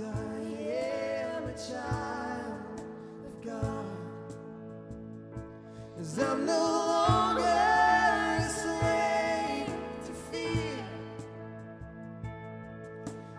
[0.00, 2.80] I am a child
[3.26, 3.84] of God.
[5.96, 9.66] 'Cause I'm no longer a slave
[10.06, 10.84] to fear.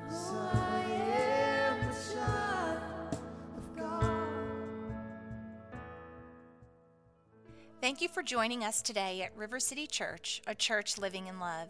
[0.10, 3.14] I am a child
[3.58, 4.28] of God.
[7.80, 11.70] Thank you for joining us today at River City Church, a church living in love.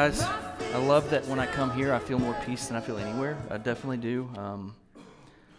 [0.00, 0.22] guys.
[0.72, 3.36] I love that when I come here, I feel more peace than I feel anywhere.
[3.50, 4.30] I definitely do.
[4.34, 4.74] Um,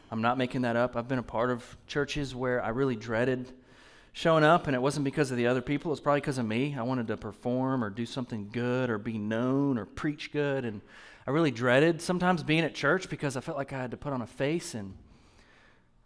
[0.09, 0.97] I'm not making that up.
[0.97, 3.53] I've been a part of churches where I really dreaded
[4.13, 5.91] showing up, and it wasn't because of the other people.
[5.91, 6.75] It was probably because of me.
[6.75, 10.81] I wanted to perform or do something good or be known or preach good, and
[11.27, 14.11] I really dreaded sometimes being at church because I felt like I had to put
[14.11, 14.95] on a face and.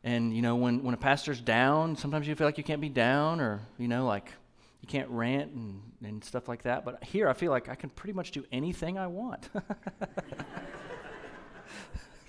[0.04, 2.90] And you know, when, when a pastor's down, sometimes you feel like you can't be
[2.90, 4.34] down, or you know, like
[4.86, 6.86] you can't rant and, and stuff like that.
[6.86, 9.50] But here, I feel like I can pretty much do anything I want.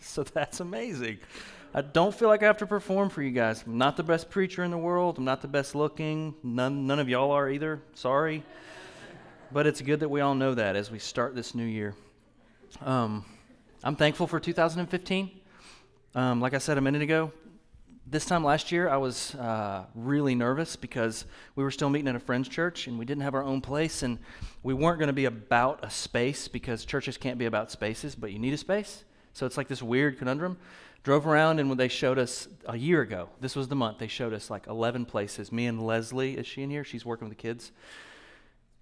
[0.01, 1.19] so that's amazing.
[1.75, 3.63] I don't feel like I have to perform for you guys.
[3.67, 5.19] I'm not the best preacher in the world.
[5.19, 6.35] I'm not the best looking.
[6.43, 7.83] None, none of y'all are either.
[7.93, 8.43] Sorry.
[9.53, 11.95] But it's good that we all know that as we start this new year.
[12.81, 13.27] Um,
[13.85, 15.31] I'm thankful for 2015.
[16.15, 17.33] Um, like I said a minute ago,
[18.09, 21.25] this time last year, I was uh, really nervous because
[21.57, 24.03] we were still meeting at a friend's church and we didn't have our own place.
[24.03, 24.19] And
[24.63, 28.33] we weren't going to be about a space because churches can't be about spaces, but
[28.33, 29.05] you need a space.
[29.33, 30.57] So it's like this weird conundrum.
[31.03, 34.09] Drove around and when they showed us a year ago, this was the month, they
[34.09, 35.53] showed us like 11 places.
[35.53, 36.85] Me and Leslie, is she in here?
[36.85, 37.73] She's working with the kids.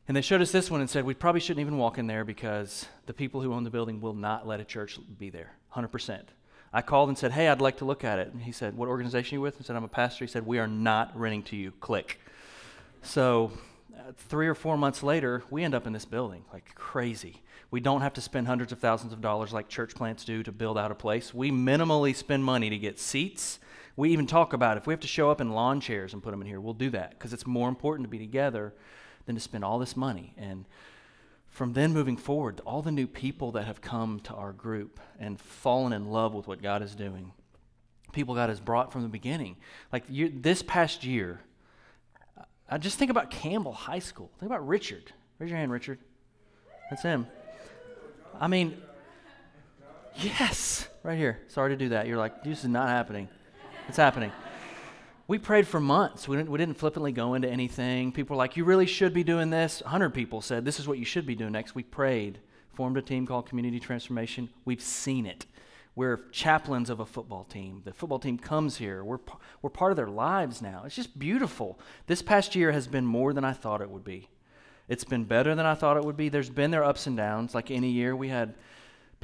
[0.06, 2.24] And they showed us this one and said, we probably shouldn't even walk in there
[2.24, 6.24] because the people who own the building will not let a church be there, 100%.
[6.74, 8.32] I called and said, hey, I'd like to look at it.
[8.32, 9.58] And he said, what organization are you with?
[9.60, 10.24] I said, I'm a pastor.
[10.24, 11.70] He said, we are not renting to you.
[11.80, 12.18] Click.
[13.00, 13.52] So
[13.96, 17.42] uh, three or four months later, we end up in this building like crazy.
[17.70, 20.50] We don't have to spend hundreds of thousands of dollars like church plants do to
[20.50, 21.32] build out a place.
[21.32, 23.60] We minimally spend money to get seats.
[23.94, 26.32] We even talk about if we have to show up in lawn chairs and put
[26.32, 28.74] them in here, we'll do that because it's more important to be together
[29.26, 30.34] than to spend all this money.
[30.36, 30.64] And
[31.54, 35.40] from then moving forward, all the new people that have come to our group and
[35.40, 37.30] fallen in love with what God is doing,
[38.12, 39.54] people God has brought from the beginning.
[39.92, 41.42] Like you, this past year,
[42.68, 44.32] I just think about Campbell High School.
[44.40, 45.12] Think about Richard.
[45.38, 46.00] Raise your hand, Richard.
[46.90, 47.28] That's him.
[48.40, 48.76] I mean,
[50.16, 51.38] yes, right here.
[51.46, 52.08] Sorry to do that.
[52.08, 53.28] You're like, this is not happening.
[53.86, 54.32] It's happening.
[55.26, 56.28] We prayed for months.
[56.28, 58.12] We didn't, we didn't flippantly go into anything.
[58.12, 59.80] People were like, you really should be doing this.
[59.82, 61.74] 100 people said, this is what you should be doing next.
[61.74, 62.40] We prayed,
[62.74, 64.50] formed a team called Community Transformation.
[64.66, 65.46] We've seen it.
[65.96, 67.82] We're chaplains of a football team.
[67.84, 69.02] The football team comes here.
[69.02, 69.20] We're,
[69.62, 70.82] we're part of their lives now.
[70.84, 71.78] It's just beautiful.
[72.06, 74.28] This past year has been more than I thought it would be.
[74.88, 76.28] It's been better than I thought it would be.
[76.28, 77.54] There's been their ups and downs.
[77.54, 78.54] Like any year, we had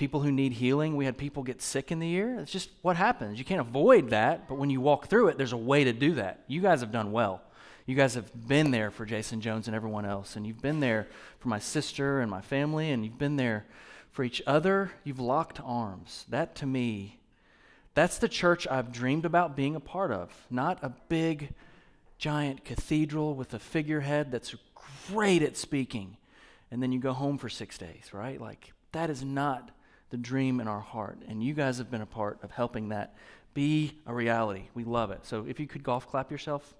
[0.00, 0.96] people who need healing.
[0.96, 2.40] We had people get sick in the year.
[2.40, 3.38] It's just what happens.
[3.38, 6.14] You can't avoid that, but when you walk through it, there's a way to do
[6.14, 6.42] that.
[6.48, 7.42] You guys have done well.
[7.84, 11.06] You guys have been there for Jason Jones and everyone else, and you've been there
[11.38, 13.66] for my sister and my family, and you've been there
[14.10, 14.90] for each other.
[15.04, 16.24] You've locked arms.
[16.30, 17.18] That to me,
[17.94, 20.46] that's the church I've dreamed about being a part of.
[20.48, 21.52] Not a big,
[22.16, 24.54] giant cathedral with a figurehead that's
[25.10, 26.16] great at speaking,
[26.70, 28.40] and then you go home for six days, right?
[28.40, 29.72] Like, that is not
[30.10, 31.18] the dream in our heart.
[31.28, 33.14] And you guys have been a part of helping that
[33.54, 34.64] be a reality.
[34.74, 35.24] We love it.
[35.24, 36.74] So if you could golf clap yourself.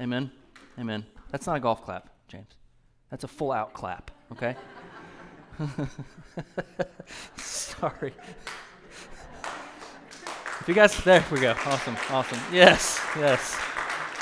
[0.00, 0.30] Amen.
[0.78, 1.04] Amen.
[1.30, 2.08] That's not a golf clap.
[2.28, 2.54] James.
[3.10, 4.54] That's a full out clap, okay?
[7.36, 8.12] Sorry.
[10.60, 11.54] If you guys, there we go.
[11.64, 12.38] Awesome, awesome.
[12.52, 13.58] Yes, yes.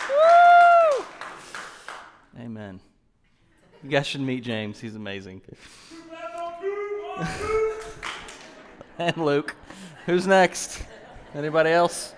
[0.09, 1.05] Woo!
[2.39, 2.81] Amen.
[3.87, 4.81] You guys should meet James.
[4.81, 5.43] He's amazing.
[8.99, 9.55] and Luke.
[10.07, 10.83] Who's next?
[11.37, 12.13] Anybody else?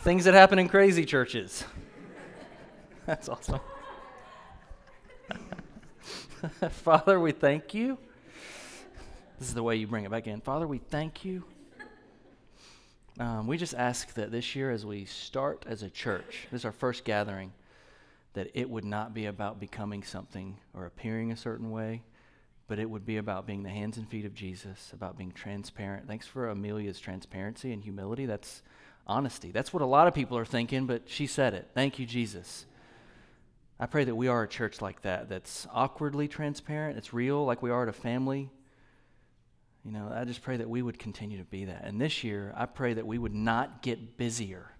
[0.00, 1.64] Things that happen in crazy churches.
[3.06, 3.60] That's awesome.
[6.70, 7.96] Father, we thank you.
[9.38, 10.42] This is the way you bring it back in.
[10.42, 11.42] Father, we thank you.
[13.18, 16.64] Um, we just ask that this year, as we start as a church, this is
[16.66, 17.50] our first gathering,
[18.34, 22.02] that it would not be about becoming something or appearing a certain way,
[22.66, 26.06] but it would be about being the hands and feet of Jesus, about being transparent.
[26.06, 28.24] Thanks for Amelia's transparency and humility.
[28.26, 28.62] That's
[29.06, 29.50] honesty.
[29.50, 31.68] That's what a lot of people are thinking, but she said it.
[31.74, 32.66] Thank you, Jesus.
[33.78, 37.62] I pray that we are a church like that, that's awkwardly transparent, it's real, like
[37.62, 38.48] we are at a family.
[39.84, 41.82] You know, I just pray that we would continue to be that.
[41.84, 44.71] And this year, I pray that we would not get busier.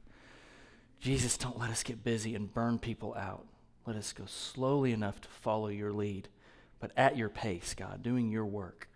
[1.02, 3.44] Jesus, don't let us get busy and burn people out.
[3.86, 6.28] Let us go slowly enough to follow your lead,
[6.78, 8.88] but at your pace, God, doing your work.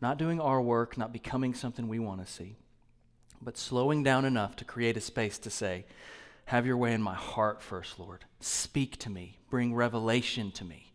[0.00, 2.54] Not doing our work, not becoming something we want to see,
[3.42, 5.84] but slowing down enough to create a space to say,
[6.44, 8.24] Have your way in my heart first, Lord.
[8.38, 10.92] Speak to me, bring revelation to me.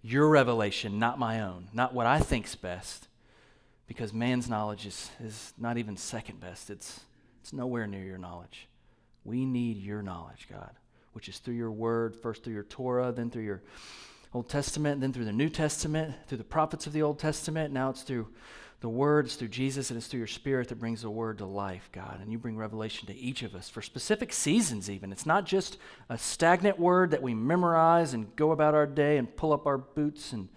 [0.00, 3.08] Your revelation, not my own, not what I think's best,
[3.86, 6.70] because man's knowledge is, is not even second best.
[6.70, 7.00] It's,
[7.42, 8.67] it's nowhere near your knowledge.
[9.28, 10.70] We need your knowledge, God,
[11.12, 13.62] which is through your word, first through your Torah, then through your
[14.32, 17.70] Old Testament, then through the New Testament, through the prophets of the Old Testament.
[17.70, 18.28] Now it's through
[18.80, 21.44] the Word, it's through Jesus, and it's through your Spirit that brings the Word to
[21.44, 22.20] life, God.
[22.22, 25.12] And you bring revelation to each of us for specific seasons, even.
[25.12, 25.76] It's not just
[26.08, 29.76] a stagnant word that we memorize and go about our day and pull up our
[29.76, 30.48] boots and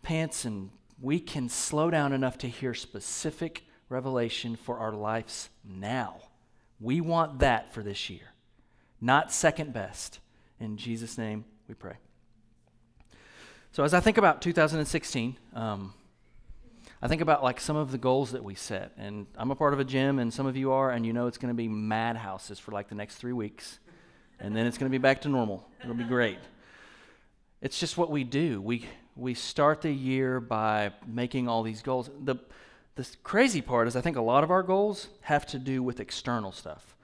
[0.00, 6.20] pants, and we can slow down enough to hear specific revelation for our lives now.
[6.80, 8.32] We want that for this year,
[9.00, 10.20] not second best.
[10.60, 11.94] In Jesus' name we pray.
[13.72, 15.92] So, as I think about 2016, um,
[17.02, 18.92] I think about like some of the goals that we set.
[18.96, 21.26] And I'm a part of a gym, and some of you are, and you know
[21.26, 23.78] it's going to be madhouses for like the next three weeks.
[24.40, 25.68] And then it's going to be back to normal.
[25.82, 26.38] It'll be great.
[27.60, 28.60] It's just what we do.
[28.60, 28.86] We,
[29.16, 32.10] we start the year by making all these goals.
[32.24, 32.36] The,
[32.96, 36.00] the crazy part is, I think a lot of our goals have to do with
[36.00, 36.96] external stuff.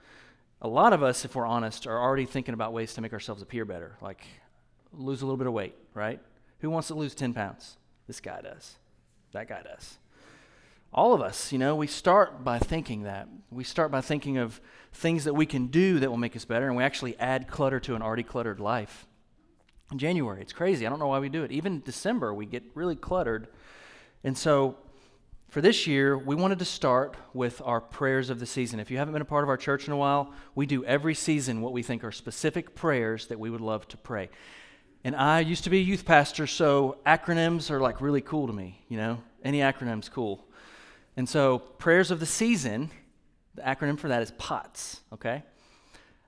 [0.61, 3.41] A lot of us, if we're honest, are already thinking about ways to make ourselves
[3.41, 4.23] appear better, like
[4.93, 6.19] lose a little bit of weight, right?
[6.59, 7.77] Who wants to lose 10 pounds?
[8.07, 8.75] This guy does.
[9.33, 9.97] That guy does.
[10.93, 13.27] All of us, you know, we start by thinking that.
[13.49, 14.59] We start by thinking of
[14.93, 17.79] things that we can do that will make us better, and we actually add clutter
[17.81, 19.07] to an already cluttered life.
[19.91, 20.85] In January, it's crazy.
[20.85, 21.51] I don't know why we do it.
[21.51, 23.47] Even December, we get really cluttered.
[24.23, 24.77] And so,
[25.51, 28.79] for this year, we wanted to start with our prayers of the season.
[28.79, 31.13] If you haven't been a part of our church in a while, we do every
[31.13, 34.29] season what we think are specific prayers that we would love to pray.
[35.03, 38.53] And I used to be a youth pastor, so acronyms are like really cool to
[38.53, 39.21] me, you know?
[39.43, 40.47] Any acronym's cool.
[41.17, 42.89] And so, prayers of the season,
[43.55, 45.43] the acronym for that is POTS, okay?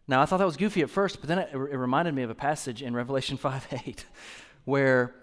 [0.05, 2.29] Now, I thought that was goofy at first, but then it, it reminded me of
[2.29, 4.05] a passage in Revelation 5 8
[4.65, 5.15] where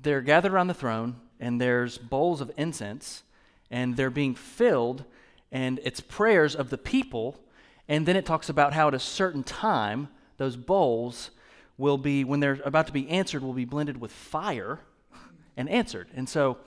[0.00, 3.22] they're gathered around the throne and there's bowls of incense
[3.70, 5.04] and they're being filled,
[5.52, 7.38] and it's prayers of the people.
[7.86, 11.30] And then it talks about how at a certain time, those bowls
[11.76, 14.80] will be, when they're about to be answered, will be blended with fire
[15.56, 16.08] and answered.
[16.14, 16.58] And so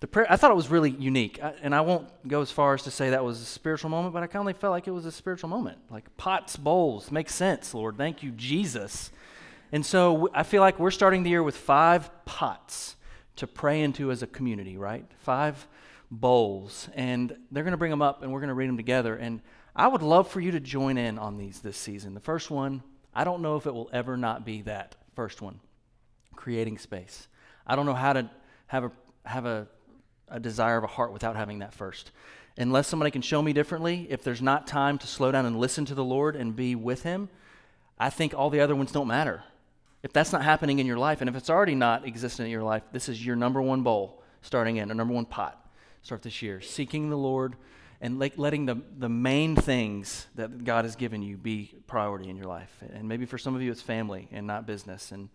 [0.00, 1.42] the prayer, I thought it was really unique.
[1.42, 4.12] I, and I won't go as far as to say that was a spiritual moment,
[4.12, 5.78] but I kind of felt like it was a spiritual moment.
[5.90, 7.96] Like pots, bowls, makes sense, Lord.
[7.96, 9.10] Thank you, Jesus.
[9.72, 12.96] And so I feel like we're starting the year with five pots
[13.36, 15.04] to pray into as a community, right?
[15.18, 15.66] Five
[16.10, 16.88] bowls.
[16.94, 19.16] And they're going to bring them up and we're going to read them together.
[19.16, 19.40] And
[19.74, 22.14] I would love for you to join in on these this season.
[22.14, 22.82] The first one,
[23.14, 25.60] I don't know if it will ever not be that first one
[26.36, 27.28] creating space.
[27.66, 28.28] I don't know how to
[28.66, 28.92] have a,
[29.24, 29.68] have a,
[30.28, 32.10] a desire of a heart without having that first.
[32.58, 35.84] Unless somebody can show me differently, if there's not time to slow down and listen
[35.86, 37.28] to the Lord and be with Him,
[37.98, 39.44] I think all the other ones don't matter.
[40.02, 42.64] If that's not happening in your life, and if it's already not existent in your
[42.64, 45.58] life, this is your number one bowl starting in, a number one pot.
[46.02, 46.60] Start this year.
[46.60, 47.54] Seeking the Lord
[48.00, 52.46] and letting the, the main things that God has given you be priority in your
[52.46, 52.76] life.
[52.92, 55.28] And maybe for some of you, it's family and not business and,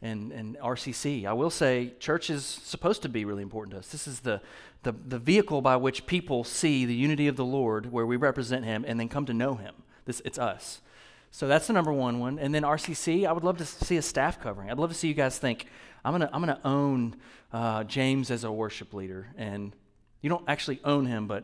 [0.00, 1.26] and, and RCC.
[1.26, 3.88] I will say church is supposed to be really important to us.
[3.88, 4.40] This is the,
[4.84, 8.64] the, the vehicle by which people see the unity of the Lord, where we represent
[8.64, 9.74] Him and then come to know Him.
[10.04, 10.80] This, it's us.
[11.34, 12.38] So that's the number one one.
[12.38, 14.70] And then RCC, I would love to see a staff covering.
[14.70, 15.66] I'd love to see you guys think,
[16.04, 17.16] I'm gonna I'm gonna own
[17.52, 19.74] uh, James as a worship leader, and
[20.20, 21.42] you don't actually own him, but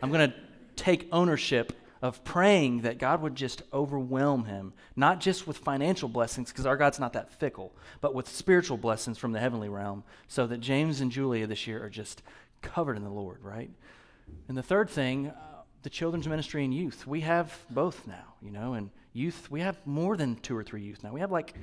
[0.00, 0.32] I'm gonna
[0.76, 6.52] take ownership of praying that God would just overwhelm him, not just with financial blessings,
[6.52, 10.46] because our God's not that fickle, but with spiritual blessings from the heavenly realm, so
[10.46, 12.22] that James and Julia this year are just
[12.62, 13.70] covered in the Lord, right?
[14.46, 17.08] And the third thing, uh, the children's ministry and youth.
[17.08, 20.82] We have both now, you know, and youth, we have more than two or three
[20.82, 21.12] youth now.
[21.12, 21.54] We have like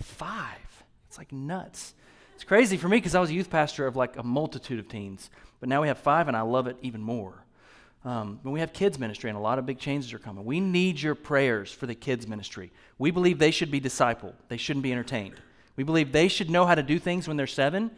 [0.00, 0.84] five.
[1.08, 1.94] It's like nuts.
[2.34, 4.88] It's crazy for me because I was a youth pastor of like a multitude of
[4.88, 7.44] teens, but now we have five, and I love it even more.
[8.04, 10.60] Um, when we have kids ministry, and a lot of big changes are coming, we
[10.60, 12.70] need your prayers for the kids ministry.
[12.98, 15.40] We believe they should be discipled, they shouldn't be entertained.
[15.76, 17.90] We believe they should know how to do things when they're seven,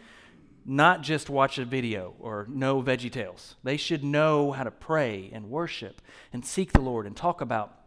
[0.65, 3.57] not just watch a video or know Veggie Tales.
[3.65, 7.78] They should know how to pray and worship and seek the Lord and talk about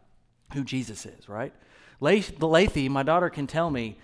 [0.53, 1.53] who Jesus is, right?
[1.99, 3.97] The Lathy, my daughter, can tell me,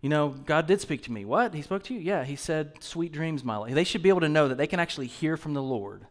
[0.00, 1.24] you know, God did speak to me.
[1.24, 1.54] What?
[1.54, 2.00] He spoke to you?
[2.00, 3.74] Yeah, he said, sweet dreams, my life.
[3.74, 6.06] They should be able to know that they can actually hear from the Lord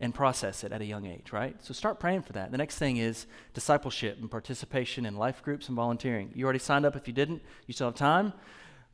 [0.00, 1.56] and process it at a young age, right?
[1.62, 2.50] So start praying for that.
[2.50, 6.30] The next thing is discipleship and participation in life groups and volunteering.
[6.34, 8.32] You already signed up if you didn't, you still have time.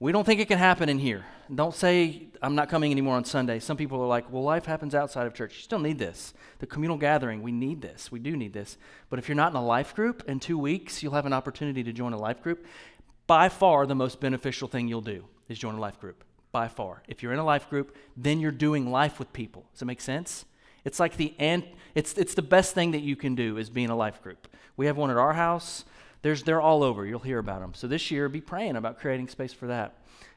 [0.03, 1.27] We don't think it can happen in here.
[1.55, 3.59] Don't say, I'm not coming anymore on Sunday.
[3.59, 5.57] Some people are like, well, life happens outside of church.
[5.57, 6.33] You still need this.
[6.59, 8.11] The communal gathering, we need this.
[8.11, 8.79] We do need this.
[9.11, 11.85] But if you're not in a life group, in two weeks, you'll have an opportunity
[11.85, 12.65] to join a life group.
[13.27, 16.25] By far, the most beneficial thing you'll do is join a life group.
[16.51, 17.03] By far.
[17.07, 19.67] If you're in a life group, then you're doing life with people.
[19.73, 20.47] Does that make sense?
[20.83, 23.91] It's like the ant, it's, it's the best thing that you can do is being
[23.91, 24.49] a life group.
[24.79, 25.85] We have one at our house.
[26.23, 27.07] There's, they're all over.
[27.07, 27.75] You'll hear about them.
[27.75, 29.97] So this year, be praying about creating space for that.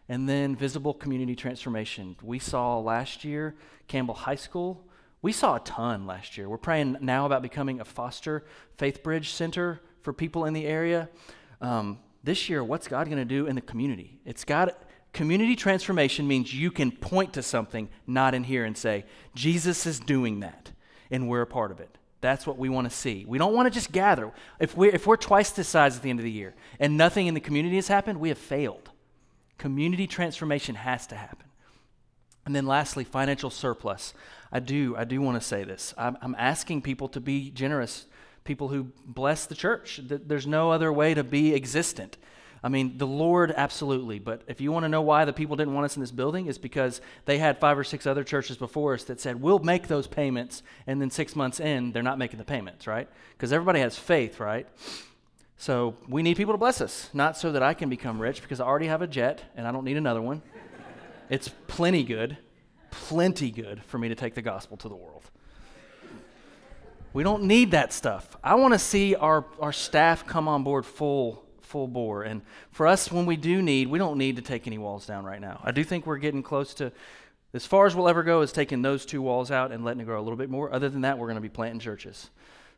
[0.10, 2.16] And then visible community transformation.
[2.22, 3.56] We saw last year
[3.88, 4.86] Campbell High School.
[5.22, 6.50] We saw a ton last year.
[6.50, 8.44] We're praying now about becoming a foster
[8.78, 11.10] faith bridge center for people in the area.
[11.62, 14.20] Um, this year, what's God going to do in the community?
[14.26, 14.78] It's got
[15.14, 20.00] Community transformation means you can point to something not in here and say, Jesus is
[20.00, 20.72] doing that,
[21.12, 22.00] and we're a part of it.
[22.24, 23.26] That's what we want to see.
[23.28, 24.32] We don't want to just gather.
[24.58, 27.28] If we're, if we're twice the size at the end of the year and nothing
[27.28, 28.92] in the community has happened, we have failed.
[29.58, 31.48] Community transformation has to happen.
[32.46, 34.14] And then lastly, financial surplus.
[34.54, 35.94] I do, I do want to say this.
[35.98, 38.06] I'm, I'm asking people to be generous,
[38.46, 40.00] people who bless the church.
[40.02, 42.18] There's no other way to be existent.
[42.64, 44.20] I mean, the Lord, absolutely.
[44.20, 46.48] But if you want to know why the people didn't want us in this building,
[46.48, 49.88] it's because they had five or six other churches before us that said, we'll make
[49.88, 50.64] those payments.
[50.88, 53.10] And then six months in, they're not making the payments, right?
[53.34, 54.66] Because everybody has faith, right?
[55.58, 58.62] So we need people to bless us, not so that I can become rich, because
[58.62, 60.42] I already have a jet and I don't need another one.
[61.30, 62.38] it's plenty good,
[62.92, 65.24] plenty good for me to take the gospel to the world.
[67.12, 68.38] We don't need that stuff.
[68.44, 71.43] I want to see our, our staff come on board full
[71.74, 72.22] full bore.
[72.22, 75.26] And for us, when we do need, we don't need to take any walls down
[75.26, 75.60] right now.
[75.64, 76.92] I do think we're getting close to,
[77.52, 80.06] as far as we'll ever go, is taking those two walls out and letting it
[80.06, 80.72] grow a little bit more.
[80.72, 82.30] Other than that, we're going to be planting churches.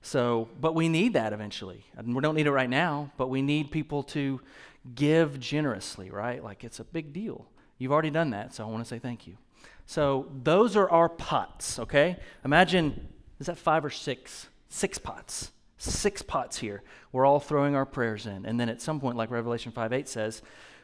[0.01, 1.83] So, but we need that eventually.
[1.97, 4.39] And we don't need it right now, but we need people to
[4.95, 6.41] give generously, right?
[6.41, 7.47] Like it's a big deal.
[7.77, 9.35] You've already done that, so I want to say thank you.
[9.87, 12.15] So, those are our pots, okay?
[12.45, 13.09] Imagine,
[13.41, 14.47] is that five or six?
[14.69, 15.51] Six pots
[15.91, 16.83] six pots here.
[17.11, 18.45] We're all throwing our prayers in.
[18.45, 20.41] And then at some point, like Revelation 5 8 says,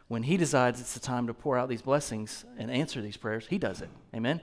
[0.07, 3.47] when he decides it's the time to pour out these blessings and answer these prayers,
[3.47, 3.89] he does it.
[4.13, 4.41] Amen.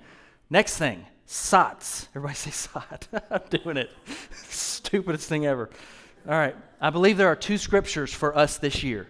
[0.48, 2.08] Next thing, sots.
[2.14, 3.06] Everybody say sot.
[3.30, 3.90] I'm doing it.
[4.48, 5.68] Stupidest thing ever.
[6.26, 6.56] All right.
[6.80, 9.08] I believe there are two scriptures for us this year.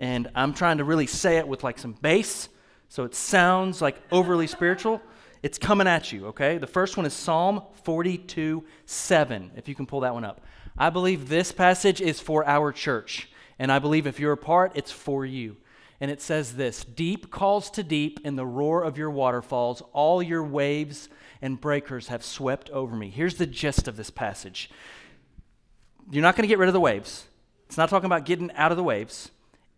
[0.00, 2.48] And I'm trying to really say it with like some bass
[2.88, 5.02] so it sounds like overly spiritual.
[5.42, 6.58] It's coming at you, okay?
[6.58, 10.40] The first one is Psalm 42 7, if you can pull that one up.
[10.78, 13.28] I believe this passage is for our church.
[13.58, 15.56] And I believe if you're a part, it's for you.
[16.00, 19.82] And it says this Deep calls to deep in the roar of your waterfalls.
[19.92, 21.08] All your waves
[21.42, 23.10] and breakers have swept over me.
[23.10, 24.70] Here's the gist of this passage
[26.10, 27.26] You're not going to get rid of the waves.
[27.66, 29.30] It's not talking about getting out of the waves.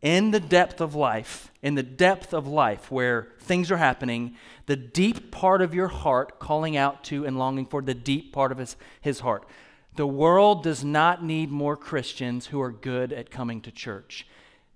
[0.03, 4.77] In the depth of life, in the depth of life where things are happening, the
[4.77, 8.57] deep part of your heart calling out to and longing for the deep part of
[8.57, 9.47] his, his heart.
[9.97, 14.27] The world does not need more Christians who are good at coming to church.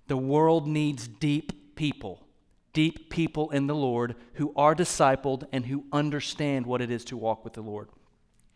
[0.07, 2.25] The world needs deep people,
[2.73, 7.17] deep people in the Lord who are discipled and who understand what it is to
[7.17, 7.89] walk with the Lord.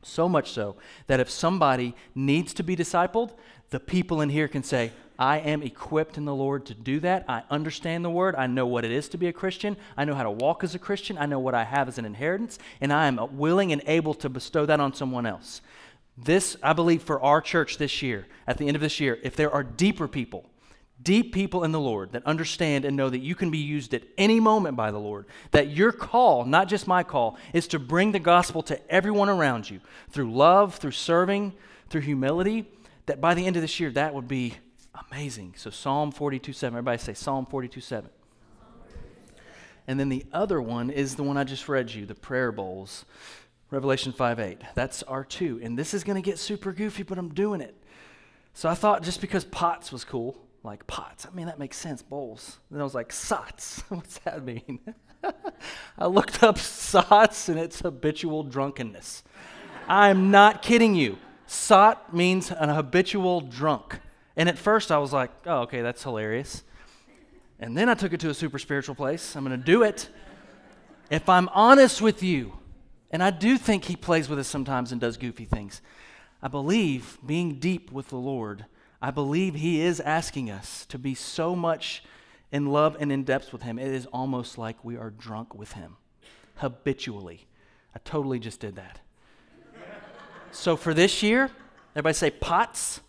[0.02, 3.32] So much so that if somebody needs to be discipled,
[3.70, 7.26] the people in here can say, I am equipped in the Lord to do that.
[7.28, 8.36] I understand the word.
[8.36, 9.76] I know what it is to be a Christian.
[9.98, 11.18] I know how to walk as a Christian.
[11.18, 14.30] I know what I have as an inheritance, and I am willing and able to
[14.30, 15.62] bestow that on someone else.
[16.22, 19.36] This, I believe, for our church this year, at the end of this year, if
[19.36, 20.50] there are deeper people,
[21.02, 24.04] deep people in the Lord that understand and know that you can be used at
[24.18, 28.12] any moment by the Lord, that your call, not just my call, is to bring
[28.12, 31.54] the gospel to everyone around you through love, through serving,
[31.90, 32.70] through humility,
[33.06, 34.56] that by the end of this year, that would be
[35.10, 35.54] amazing.
[35.56, 36.76] So, Psalm 42 7.
[36.76, 38.10] Everybody say Psalm 42 7.
[39.88, 43.06] And then the other one is the one I just read you, the prayer bowls.
[43.72, 44.62] Revelation 5 8.
[44.76, 45.64] That's R2.
[45.64, 47.76] And this is going to get super goofy, but I'm doing it.
[48.54, 52.02] So I thought just because pots was cool, like pots, I mean, that makes sense,
[52.02, 52.58] bowls.
[52.72, 53.84] Then I was like, sots.
[53.90, 54.80] What's that mean?
[55.98, 59.24] I looked up sots and it's habitual drunkenness.
[59.88, 61.18] I'm not kidding you.
[61.46, 64.00] Sot means an habitual drunk.
[64.36, 66.64] And at first I was like, oh, okay, that's hilarious.
[67.60, 69.36] And then I took it to a super spiritual place.
[69.36, 70.10] I'm going to do it.
[71.10, 72.59] If I'm honest with you,
[73.12, 75.82] and I do think he plays with us sometimes and does goofy things.
[76.42, 78.66] I believe being deep with the Lord,
[79.02, 82.04] I believe he is asking us to be so much
[82.52, 83.80] in love and in depth with him.
[83.80, 85.98] It is almost like we are drunk with him
[86.58, 87.48] habitually.
[87.96, 89.00] I totally just did that.
[90.52, 91.50] so for this year,
[91.96, 93.02] everybody say pots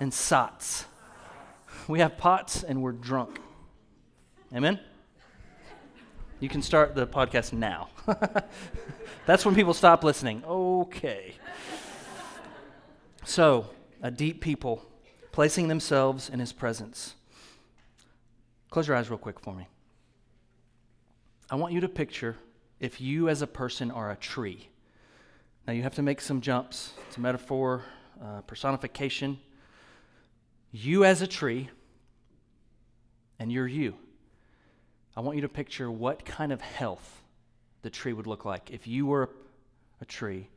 [0.00, 0.86] and sots.
[1.88, 3.40] We have pots and we're drunk.
[4.54, 4.80] Amen?
[6.44, 7.88] You can start the podcast now.
[9.26, 10.44] That's when people stop listening.
[10.46, 11.36] Okay.
[13.24, 13.70] So,
[14.02, 14.84] a deep people
[15.32, 17.14] placing themselves in his presence.
[18.68, 19.68] Close your eyes real quick for me.
[21.50, 22.36] I want you to picture
[22.78, 24.68] if you as a person are a tree.
[25.66, 26.92] Now, you have to make some jumps.
[27.08, 27.84] It's a metaphor,
[28.22, 29.40] uh, personification.
[30.72, 31.70] You as a tree,
[33.38, 33.94] and you're you.
[35.16, 37.22] I want you to picture what kind of health
[37.82, 38.70] the tree would look like.
[38.70, 39.30] If you were
[40.00, 40.48] a tree,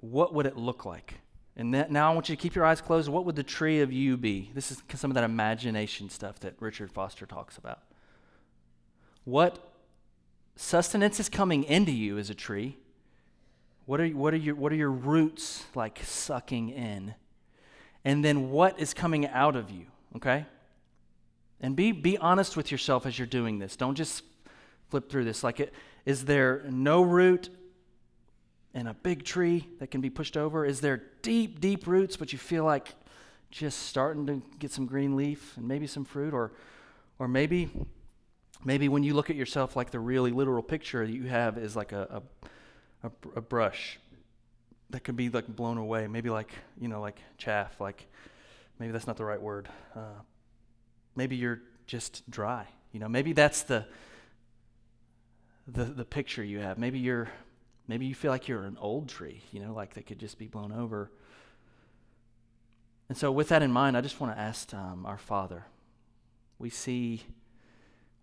[0.00, 1.14] what would it look like?
[1.56, 3.08] And that, now I want you to keep your eyes closed.
[3.08, 4.50] What would the tree of you be?
[4.54, 7.80] This is some of that imagination stuff that Richard Foster talks about.
[9.24, 9.72] What
[10.56, 12.78] sustenance is coming into you as a tree?
[13.84, 17.14] What are, what, are your, what are your roots like sucking in?
[18.04, 20.46] And then what is coming out of you, okay?
[21.62, 23.76] And be, be honest with yourself as you're doing this.
[23.76, 24.24] Don't just
[24.90, 25.44] flip through this.
[25.44, 25.72] Like, it,
[26.04, 27.48] is there no root
[28.74, 30.66] in a big tree that can be pushed over?
[30.66, 32.88] Is there deep, deep roots, but you feel like
[33.50, 36.34] just starting to get some green leaf and maybe some fruit?
[36.34, 36.52] Or,
[37.20, 37.70] or maybe,
[38.64, 41.76] maybe when you look at yourself, like the really literal picture that you have is
[41.76, 42.22] like a,
[43.02, 44.00] a, a, a brush
[44.90, 46.08] that could be like blown away.
[46.08, 48.06] Maybe like, you know, like chaff, like
[48.80, 49.68] maybe that's not the right word.
[49.94, 50.20] Uh,
[51.16, 52.66] maybe you're just dry.
[52.92, 53.86] You know, maybe that's the
[55.66, 56.78] the the picture you have.
[56.78, 57.28] Maybe you're
[57.88, 60.46] maybe you feel like you're an old tree, you know, like that could just be
[60.46, 61.10] blown over.
[63.08, 65.66] And so with that in mind, I just want to ask um, our Father.
[66.58, 67.22] We see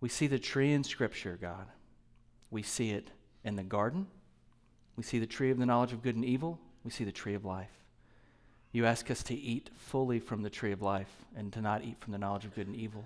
[0.00, 1.66] we see the tree in Scripture, God.
[2.50, 3.10] We see it
[3.44, 4.06] in the garden.
[4.96, 6.58] We see the tree of the knowledge of good and evil.
[6.84, 7.79] We see the tree of life.
[8.72, 11.98] You ask us to eat fully from the tree of life and to not eat
[11.98, 13.04] from the knowledge of good and evil.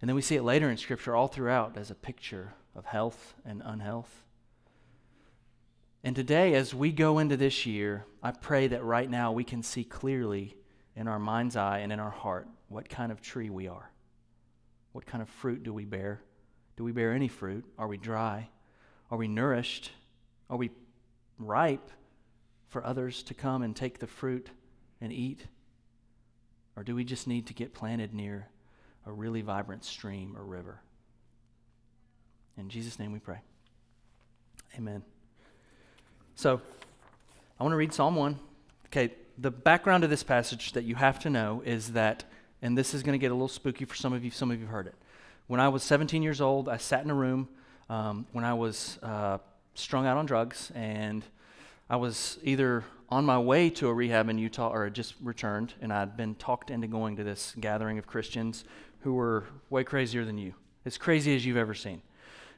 [0.00, 3.34] And then we see it later in Scripture all throughout as a picture of health
[3.44, 4.24] and unhealth.
[6.02, 9.62] And today, as we go into this year, I pray that right now we can
[9.62, 10.56] see clearly
[10.96, 13.90] in our mind's eye and in our heart what kind of tree we are.
[14.92, 16.22] What kind of fruit do we bear?
[16.76, 17.64] Do we bear any fruit?
[17.76, 18.48] Are we dry?
[19.10, 19.90] Are we nourished?
[20.48, 20.70] Are we
[21.38, 21.90] ripe
[22.70, 24.48] for others to come and take the fruit
[25.00, 25.46] and eat?
[26.76, 28.48] Or do we just need to get planted near
[29.04, 30.80] a really vibrant stream or river?
[32.56, 33.38] In Jesus' name we pray.
[34.76, 35.02] Amen.
[36.36, 36.60] So,
[37.58, 38.38] I want to read Psalm 1.
[38.86, 42.24] Okay, the background of this passage that you have to know is that,
[42.62, 44.58] and this is going to get a little spooky for some of you, some of
[44.58, 44.94] you have heard it.
[45.48, 47.48] When I was 17 years old, I sat in a room
[47.88, 49.38] um, when I was uh,
[49.74, 51.24] strung out on drugs, and
[51.90, 55.74] I was either on my way to a rehab in Utah or had just returned,
[55.80, 58.62] and I'd been talked into going to this gathering of Christians
[59.00, 60.54] who were way crazier than you,
[60.86, 62.00] as crazy as you've ever seen.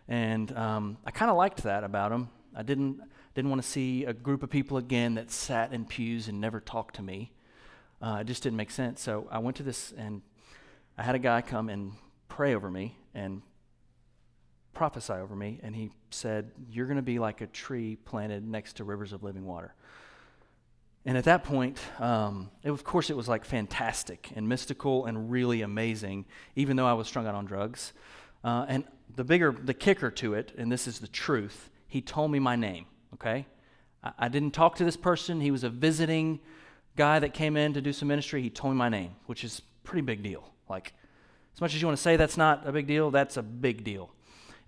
[0.07, 2.29] And um, I kind of liked that about them.
[2.55, 3.01] I didn't,
[3.35, 6.61] didn't want to see a group of people again that sat in pews and never
[6.61, 7.33] talked to me.
[8.03, 9.01] Uh, it just didn't make sense.
[9.01, 10.21] So I went to this, and
[10.99, 11.93] I had a guy come and
[12.29, 13.41] pray over me and
[14.75, 18.75] prophesy over me, and he said, You're going to be like a tree planted next
[18.75, 19.75] to rivers of living water.
[21.05, 25.31] And at that point, um, it, of course, it was like fantastic and mystical and
[25.31, 27.93] really amazing, even though I was strung out on drugs.
[28.45, 28.85] Uh, and
[29.17, 32.57] the bigger, the kicker to it, and this is the truth, he told me my
[32.57, 33.47] name, okay?
[34.03, 35.41] I, I didn't talk to this person.
[35.41, 36.41] He was a visiting
[36.97, 38.43] guy that came in to do some ministry.
[38.43, 40.53] He told me my name, which is pretty big deal.
[40.69, 40.93] Like,
[41.55, 43.85] as much as you want to say that's not a big deal, that's a big
[43.85, 44.11] deal.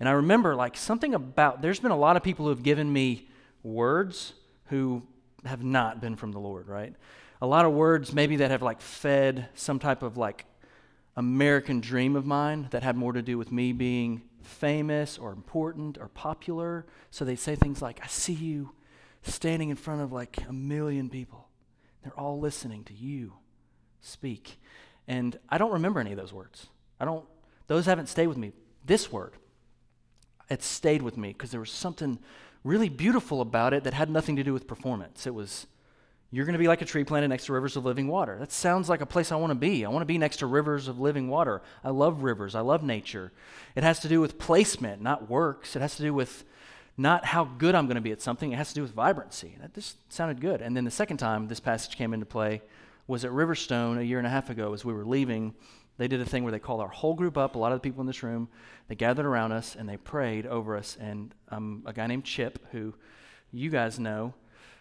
[0.00, 2.92] And I remember, like, something about, there's been a lot of people who have given
[2.92, 3.28] me
[3.62, 4.32] words
[4.66, 5.02] who
[5.44, 6.94] have not been from the Lord, right?
[7.40, 10.46] A lot of words maybe that have, like, fed some type of, like,
[11.16, 15.96] American dream of mine that had more to do with me being famous or important
[15.98, 16.86] or popular.
[17.10, 18.72] So they say things like, I see you
[19.22, 21.48] standing in front of like a million people.
[22.02, 23.32] They're all listening to you
[24.00, 24.60] speak.
[25.08, 26.66] And I don't remember any of those words.
[27.00, 27.24] I don't,
[27.66, 28.52] those haven't stayed with me.
[28.84, 29.34] This word,
[30.48, 32.18] it stayed with me because there was something
[32.62, 35.26] really beautiful about it that had nothing to do with performance.
[35.26, 35.66] It was,
[36.30, 38.38] you're going to be like a tree planted next to rivers of living water.
[38.38, 39.84] That sounds like a place I want to be.
[39.84, 41.62] I want to be next to rivers of living water.
[41.82, 42.54] I love rivers.
[42.54, 43.32] I love nature.
[43.76, 45.76] It has to do with placement, not works.
[45.76, 46.44] It has to do with
[46.96, 48.52] not how good I'm going to be at something.
[48.52, 49.56] It has to do with vibrancy.
[49.60, 50.62] That just sounded good.
[50.62, 52.62] And then the second time this passage came into play
[53.06, 55.54] was at Riverstone a year and a half ago as we were leaving.
[55.96, 57.88] They did a thing where they called our whole group up, a lot of the
[57.88, 58.48] people in this room.
[58.88, 60.96] They gathered around us and they prayed over us.
[61.00, 62.94] And um, a guy named Chip, who
[63.52, 64.34] you guys know,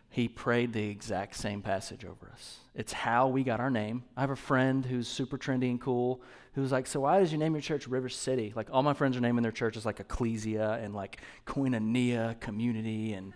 [0.10, 2.60] he prayed the exact same passage over us.
[2.76, 4.04] It's how we got our name.
[4.18, 6.22] I have a friend who's super trendy and cool
[6.54, 8.54] who's like, So why did you name your church River City?
[8.56, 13.34] Like, all my friends are naming their churches like Ecclesia and like Koinonia Community and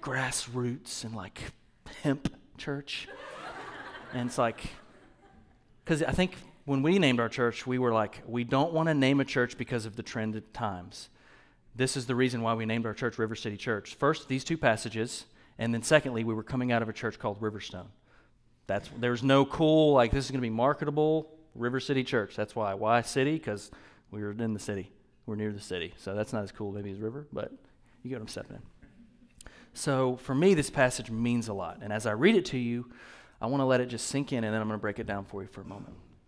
[0.00, 1.40] Grassroots and like
[2.02, 3.08] Hemp Church.
[4.12, 4.62] and it's like,
[5.84, 6.36] because I think
[6.70, 9.58] when we named our church, we were like, we don't want to name a church
[9.58, 11.08] because of the trend of times.
[11.74, 13.96] This is the reason why we named our church River City Church.
[13.96, 15.24] First, these two passages
[15.58, 17.88] and then secondly, we were coming out of a church called Riverstone.
[18.68, 22.36] That's there's no cool like this is going to be marketable River City Church.
[22.36, 22.74] That's why.
[22.74, 23.32] Why city?
[23.32, 23.72] Because
[24.12, 24.92] we were in the city.
[25.26, 27.50] We're near the city, so that's not as cool maybe as river, but
[28.04, 28.62] you get what I'm stepping in.
[29.74, 32.90] So for me, this passage means a lot, and as I read it to you,
[33.40, 35.06] I want to let it just sink in, and then I'm going to break it
[35.06, 35.94] down for you for a moment.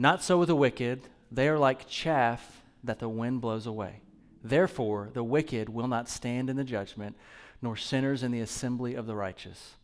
[0.00, 1.02] Not so with the wicked.
[1.30, 4.00] They are like chaff that the wind blows away.
[4.42, 7.16] Therefore, the wicked will not stand in the judgment
[7.60, 9.74] nor sinners in the assembly of the righteous.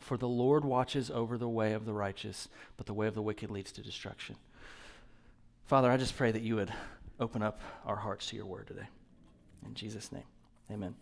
[0.00, 3.22] For the Lord watches over the way of the righteous, but the way of the
[3.22, 4.36] wicked leads to destruction.
[5.64, 6.72] Father, I just pray that you would
[7.18, 8.88] open up our hearts to your word today.
[9.64, 10.24] In Jesus' name,
[10.70, 10.94] amen.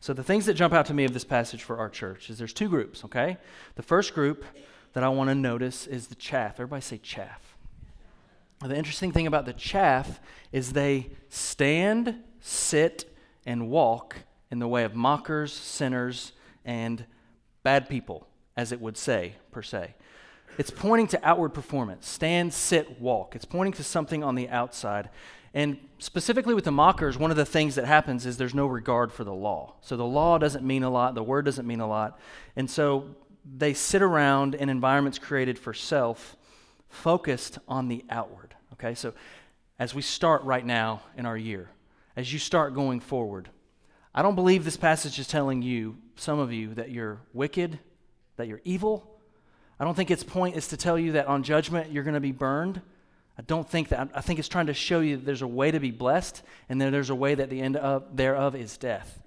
[0.00, 2.38] So, the things that jump out to me of this passage for our church is
[2.38, 3.36] there's two groups, okay?
[3.74, 4.46] The first group
[4.94, 6.54] that I want to notice is the chaff.
[6.54, 7.56] Everybody say chaff.
[8.60, 13.04] The interesting thing about the chaff is they stand, sit,
[13.44, 14.16] and walk
[14.50, 16.32] in the way of mockers, sinners,
[16.64, 17.04] and
[17.62, 18.26] bad people,
[18.56, 19.94] as it would say, per se.
[20.56, 23.34] It's pointing to outward performance stand, sit, walk.
[23.34, 25.10] It's pointing to something on the outside.
[25.52, 29.12] And specifically with the mockers, one of the things that happens is there's no regard
[29.12, 29.74] for the law.
[29.82, 32.18] So the law doesn't mean a lot, the word doesn't mean a lot.
[32.56, 36.36] And so they sit around in environments created for self,
[36.88, 38.54] focused on the outward.
[38.74, 39.12] Okay, so
[39.78, 41.70] as we start right now in our year,
[42.16, 43.50] as you start going forward,
[44.14, 47.78] I don't believe this passage is telling you, some of you, that you're wicked,
[48.36, 49.18] that you're evil.
[49.80, 52.20] I don't think its point is to tell you that on judgment you're going to
[52.20, 52.80] be burned.
[53.36, 54.10] I don't think that.
[54.14, 56.80] I think it's trying to show you that there's a way to be blessed, and
[56.80, 59.18] then there's a way that the end of, thereof is death.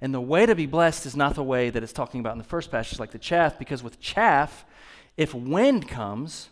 [0.00, 2.38] And the way to be blessed is not the way that it's talking about in
[2.38, 4.64] the first passage, like the chaff, because with chaff,
[5.16, 6.50] if wind comes,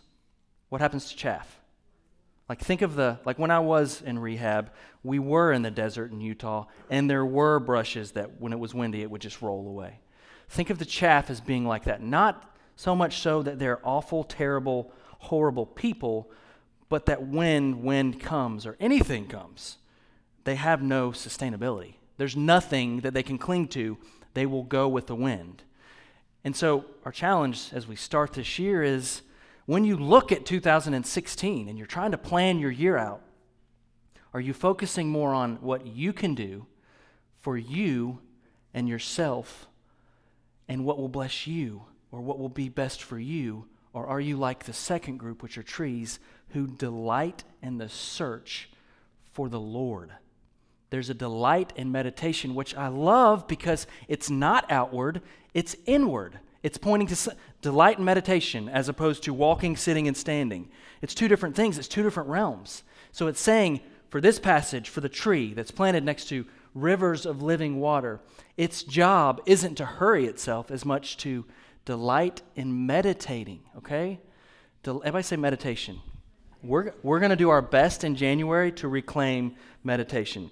[0.69, 1.59] what happens to chaff?
[2.49, 4.71] Like, think of the, like when I was in rehab,
[5.03, 8.73] we were in the desert in Utah, and there were brushes that when it was
[8.73, 9.99] windy, it would just roll away.
[10.49, 12.01] Think of the chaff as being like that.
[12.01, 16.31] Not so much so that they're awful, terrible, horrible people,
[16.89, 19.77] but that when wind comes or anything comes,
[20.45, 21.95] they have no sustainability.
[22.17, 23.97] There's nothing that they can cling to.
[24.33, 25.63] They will go with the wind.
[26.43, 29.21] And so, our challenge as we start this year is
[29.65, 33.21] when you look at 2016 and you're trying to plan your year out,
[34.33, 36.65] are you focusing more on what you can do
[37.39, 38.19] for you
[38.73, 39.67] and yourself
[40.67, 43.65] and what will bless you or what will be best for you?
[43.93, 48.69] Or are you like the second group, which are trees, who delight in the search
[49.33, 50.11] for the Lord?
[50.89, 55.21] There's a delight in meditation, which I love because it's not outward,
[55.53, 56.39] it's inward.
[56.63, 60.69] It's pointing to delight in meditation as opposed to walking, sitting, and standing.
[61.01, 62.83] It's two different things, it's two different realms.
[63.11, 67.41] So it's saying for this passage, for the tree that's planted next to rivers of
[67.41, 68.19] living water,
[68.55, 71.45] its job isn't to hurry itself as much to
[71.85, 74.19] delight in meditating, okay?
[74.83, 75.99] Del- Everybody say meditation.
[76.63, 80.49] We're, we're going to do our best in January to reclaim meditation.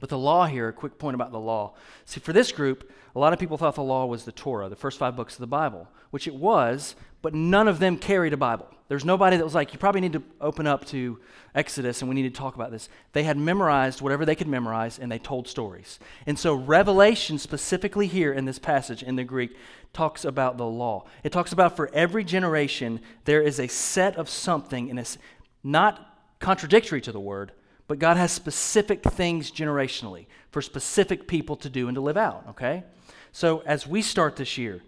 [0.00, 1.74] But the law here, a quick point about the law.
[2.04, 4.76] See, for this group, a lot of people thought the law was the Torah, the
[4.76, 8.36] first five books of the Bible, which it was, but none of them carried a
[8.36, 8.68] Bible.
[8.88, 11.18] There's nobody that was like, you probably need to open up to
[11.54, 12.88] Exodus and we need to talk about this.
[13.14, 15.98] They had memorized whatever they could memorize and they told stories.
[16.26, 19.56] And so, Revelation, specifically here in this passage in the Greek,
[19.92, 21.06] talks about the law.
[21.24, 25.18] It talks about for every generation, there is a set of something, and it's
[25.64, 27.52] not contradictory to the word,
[27.88, 32.44] but God has specific things generationally for specific people to do and to live out,
[32.50, 32.84] okay?
[33.32, 34.82] So as we start this year,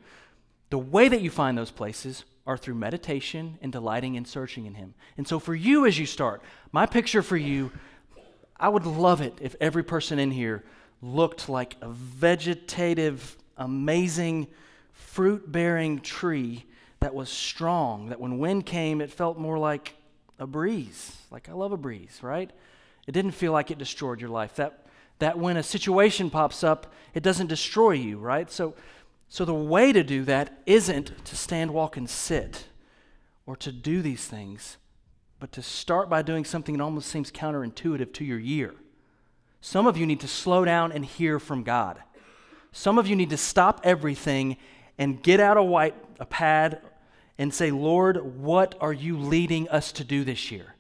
[0.71, 4.75] the way that you find those places are through meditation and delighting and searching in
[4.75, 4.95] Him.
[5.17, 7.71] And so for you as you start, my picture for you,
[8.57, 10.65] I would love it if every person in here
[11.03, 14.49] looked like a vegetative, amazing,
[14.93, 16.65] fruit bearing tree
[17.01, 19.95] that was strong, that when wind came, it felt more like
[20.39, 21.17] a breeze.
[21.31, 22.51] Like I love a breeze, right?
[23.09, 24.57] It didn't feel like it destroyed your life.
[24.57, 24.85] That,
[25.19, 28.51] that when a situation pops up, it doesn't destroy you, right?
[28.51, 28.75] So,
[29.31, 32.67] so the way to do that isn't to stand, walk, and sit
[33.47, 34.77] or to do these things,
[35.41, 38.75] but to start by doing something that almost seems counterintuitive to your year.
[39.63, 42.03] Some of you need to slow down and hear from God.
[42.73, 44.59] Some of you need to stop everything
[44.99, 46.83] and get out a white a pad
[47.39, 50.75] and say, "Lord, what are you leading us to do this year?"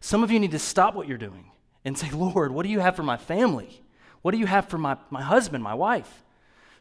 [0.00, 1.50] Some of you need to stop what you're doing
[1.84, 3.82] and say, "Lord, what do you have for my family?
[4.22, 6.24] What do you have for my, my husband, my wife?"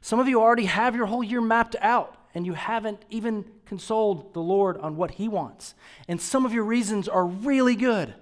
[0.02, 4.34] Some of you already have your whole year mapped out and you haven't even consoled
[4.34, 5.76] the Lord on what He wants.
[6.08, 8.14] And some of your reasons are really good.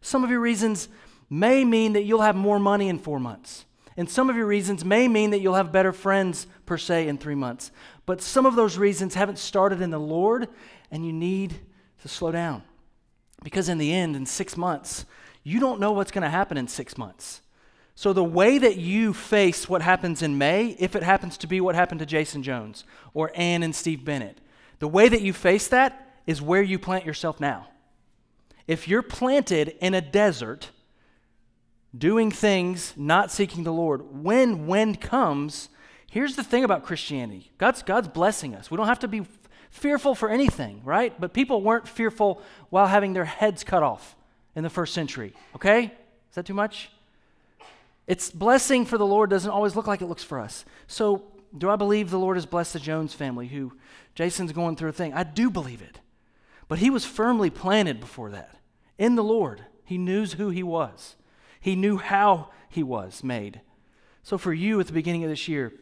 [0.00, 0.88] Some of your reasons
[1.30, 3.64] may mean that you'll have more money in four months.
[3.96, 7.16] And some of your reasons may mean that you'll have better friends, per se, in
[7.16, 7.70] three months.
[8.06, 10.48] But some of those reasons haven't started in the Lord,
[10.90, 11.54] and you need
[12.02, 12.62] to slow down.
[13.42, 15.06] Because in the end, in six months,
[15.44, 17.42] you don't know what's going to happen in six months.
[17.94, 21.60] So, the way that you face what happens in May, if it happens to be
[21.60, 24.40] what happened to Jason Jones or Ann and Steve Bennett,
[24.80, 27.68] the way that you face that is where you plant yourself now.
[28.66, 30.70] If you're planted in a desert,
[31.96, 35.68] doing things, not seeking the Lord, when wind comes,
[36.10, 38.72] here's the thing about Christianity God's, God's blessing us.
[38.72, 39.24] We don't have to be
[39.70, 41.18] fearful for anything, right?
[41.20, 44.16] But people weren't fearful while having their heads cut off
[44.54, 45.84] in the first century, okay?
[45.84, 46.90] Is that too much?
[48.06, 50.64] It's blessing for the Lord doesn't always look like it looks for us.
[50.86, 51.24] So,
[51.56, 53.72] do I believe the Lord has blessed the Jones family who
[54.14, 55.14] Jason's going through a thing?
[55.14, 56.00] I do believe it.
[56.68, 58.56] But he was firmly planted before that
[58.98, 59.64] in the Lord.
[59.84, 61.16] He knew who he was,
[61.60, 63.60] he knew how he was made.
[64.22, 65.72] So, for you at the beginning of this year,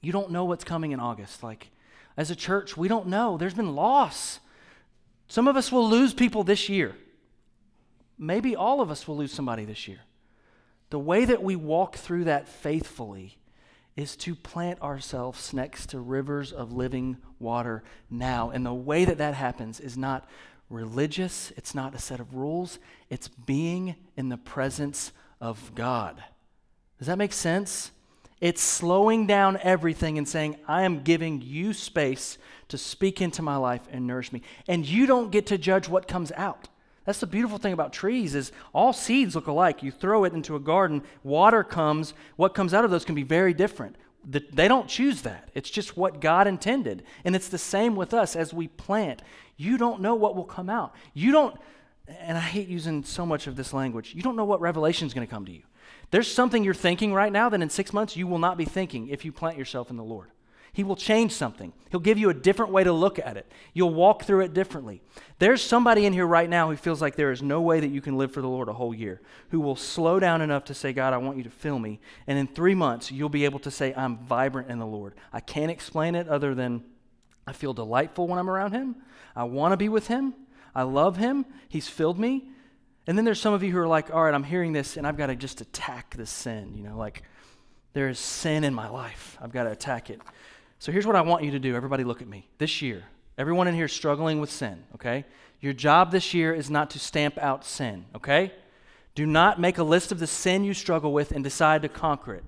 [0.00, 1.42] you don't know what's coming in August.
[1.42, 1.70] Like,
[2.16, 3.36] as a church, we don't know.
[3.36, 4.40] There's been loss.
[5.28, 6.94] Some of us will lose people this year.
[8.24, 10.00] Maybe all of us will lose somebody this year.
[10.88, 13.36] The way that we walk through that faithfully
[13.96, 18.50] is to plant ourselves next to rivers of living water now.
[18.50, 20.26] And the way that that happens is not
[20.70, 22.78] religious, it's not a set of rules,
[23.10, 26.22] it's being in the presence of God.
[26.98, 27.90] Does that make sense?
[28.40, 33.56] It's slowing down everything and saying, I am giving you space to speak into my
[33.56, 34.42] life and nourish me.
[34.66, 36.68] And you don't get to judge what comes out.
[37.04, 39.82] That's the beautiful thing about trees is all seeds look alike.
[39.82, 43.22] You throw it into a garden, water comes, what comes out of those can be
[43.22, 43.96] very different.
[44.26, 45.50] The, they don't choose that.
[45.54, 47.04] It's just what God intended.
[47.24, 49.20] And it's the same with us as we plant.
[49.58, 50.94] You don't know what will come out.
[51.12, 51.58] You don't
[52.06, 54.14] and I hate using so much of this language.
[54.14, 55.62] You don't know what revelation is going to come to you.
[56.10, 59.08] There's something you're thinking right now that in 6 months you will not be thinking
[59.08, 60.30] if you plant yourself in the Lord.
[60.74, 61.72] He will change something.
[61.90, 63.50] He'll give you a different way to look at it.
[63.72, 65.00] You'll walk through it differently.
[65.38, 68.00] There's somebody in here right now who feels like there is no way that you
[68.00, 70.92] can live for the Lord a whole year, who will slow down enough to say,
[70.92, 72.00] God, I want you to fill me.
[72.26, 75.14] And in three months, you'll be able to say, I'm vibrant in the Lord.
[75.32, 76.82] I can't explain it other than
[77.46, 78.96] I feel delightful when I'm around Him.
[79.36, 80.34] I want to be with Him.
[80.74, 81.46] I love Him.
[81.68, 82.48] He's filled me.
[83.06, 85.06] And then there's some of you who are like, all right, I'm hearing this and
[85.06, 86.74] I've got to just attack this sin.
[86.74, 87.22] You know, like
[87.92, 89.38] there is sin in my life.
[89.40, 90.20] I've got to attack it.
[90.78, 91.74] So here's what I want you to do.
[91.74, 92.48] Everybody, look at me.
[92.58, 93.04] This year,
[93.38, 95.24] everyone in here is struggling with sin, okay?
[95.60, 98.52] Your job this year is not to stamp out sin, okay?
[99.14, 102.34] Do not make a list of the sin you struggle with and decide to conquer
[102.34, 102.44] it.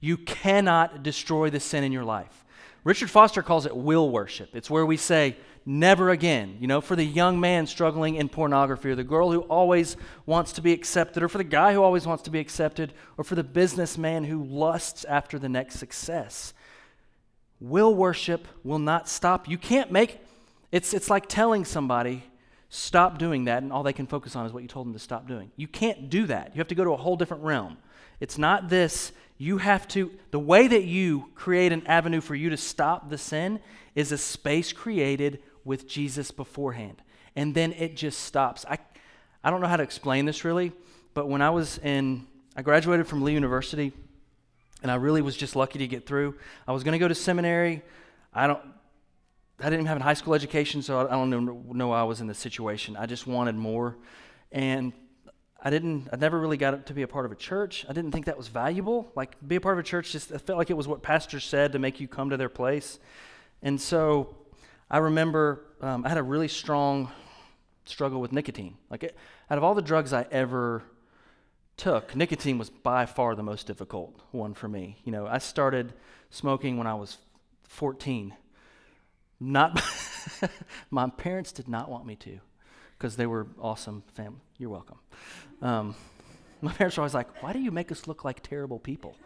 [0.00, 2.44] You cannot destroy the sin in your life.
[2.84, 4.54] Richard Foster calls it will worship.
[4.54, 6.56] It's where we say, never again.
[6.60, 10.52] You know, for the young man struggling in pornography, or the girl who always wants
[10.52, 13.34] to be accepted, or for the guy who always wants to be accepted, or for
[13.34, 16.54] the businessman who lusts after the next success.
[17.60, 19.48] Will worship will not stop.
[19.48, 20.20] You can't make
[20.72, 22.24] it's it's like telling somebody
[22.68, 24.98] stop doing that and all they can focus on is what you told them to
[24.98, 25.50] stop doing.
[25.56, 26.54] You can't do that.
[26.54, 27.78] You have to go to a whole different realm.
[28.20, 32.50] It's not this you have to the way that you create an avenue for you
[32.50, 33.60] to stop the sin
[33.94, 37.02] is a space created with Jesus beforehand.
[37.34, 38.64] And then it just stops.
[38.68, 38.78] I,
[39.44, 40.72] I don't know how to explain this really,
[41.12, 43.92] but when I was in, I graduated from Lee University,
[44.86, 46.36] and I really was just lucky to get through.
[46.68, 47.82] I was going to go to seminary.
[48.32, 48.60] I don't,
[49.58, 52.20] I didn't have a high school education, so I, I don't know, know I was
[52.20, 52.96] in this situation.
[52.96, 53.96] I just wanted more,
[54.52, 54.92] and
[55.60, 56.08] I didn't.
[56.12, 57.84] I never really got to be a part of a church.
[57.88, 59.10] I didn't think that was valuable.
[59.16, 61.42] Like be a part of a church, just I felt like it was what pastors
[61.42, 63.00] said to make you come to their place,
[63.62, 64.36] and so
[64.88, 67.10] I remember um, I had a really strong
[67.86, 68.76] struggle with nicotine.
[68.88, 69.16] Like, it,
[69.50, 70.84] out of all the drugs I ever
[71.76, 74.96] took, nicotine was by far the most difficult one for me.
[75.04, 75.92] You know, I started
[76.30, 77.18] smoking when I was
[77.64, 78.34] 14.
[79.38, 79.82] Not,
[80.90, 82.40] my parents did not want me to
[82.98, 84.40] because they were awesome family.
[84.58, 84.98] You're welcome.
[85.60, 85.94] Um,
[86.62, 89.16] my parents were always like, why do you make us look like terrible people?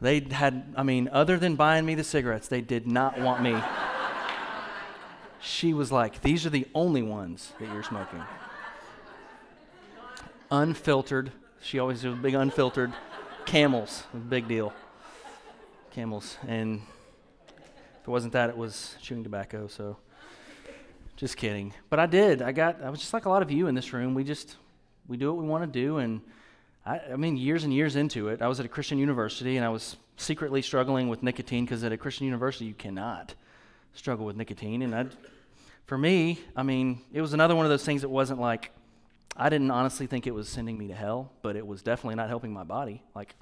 [0.00, 3.56] they had, I mean, other than buying me the cigarettes, they did not want me
[5.40, 8.22] she was like, These are the only ones that you're smoking.
[10.50, 11.32] Unfiltered.
[11.60, 12.92] She always was big unfiltered.
[13.44, 14.72] Camels, big deal.
[15.92, 16.36] Camels.
[16.46, 16.82] And
[17.48, 19.96] if it wasn't that, it was chewing tobacco, so
[21.16, 21.72] just kidding.
[21.88, 22.42] But I did.
[22.42, 24.14] I got, I was just like a lot of you in this room.
[24.14, 24.56] We just,
[25.08, 25.98] we do what we want to do.
[25.98, 26.20] And
[26.84, 29.64] I, I mean, years and years into it, I was at a Christian university and
[29.64, 33.34] I was secretly struggling with nicotine because at a Christian university, you cannot
[33.94, 34.82] struggle with nicotine.
[34.82, 35.06] And I,
[35.86, 38.72] for me, I mean, it was another one of those things that wasn't like,
[39.36, 42.28] I didn't honestly think it was sending me to hell, but it was definitely not
[42.28, 43.02] helping my body.
[43.14, 43.34] Like,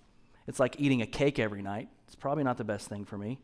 [0.46, 1.88] it's like eating a cake every night.
[2.06, 3.38] It's probably not the best thing for me.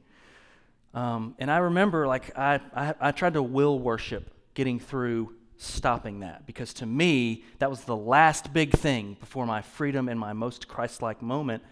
[0.92, 6.20] Um, and I remember, like, I, I, I tried to will worship getting through stopping
[6.20, 10.32] that because to me, that was the last big thing before my freedom and my
[10.32, 11.62] most Christ like moment.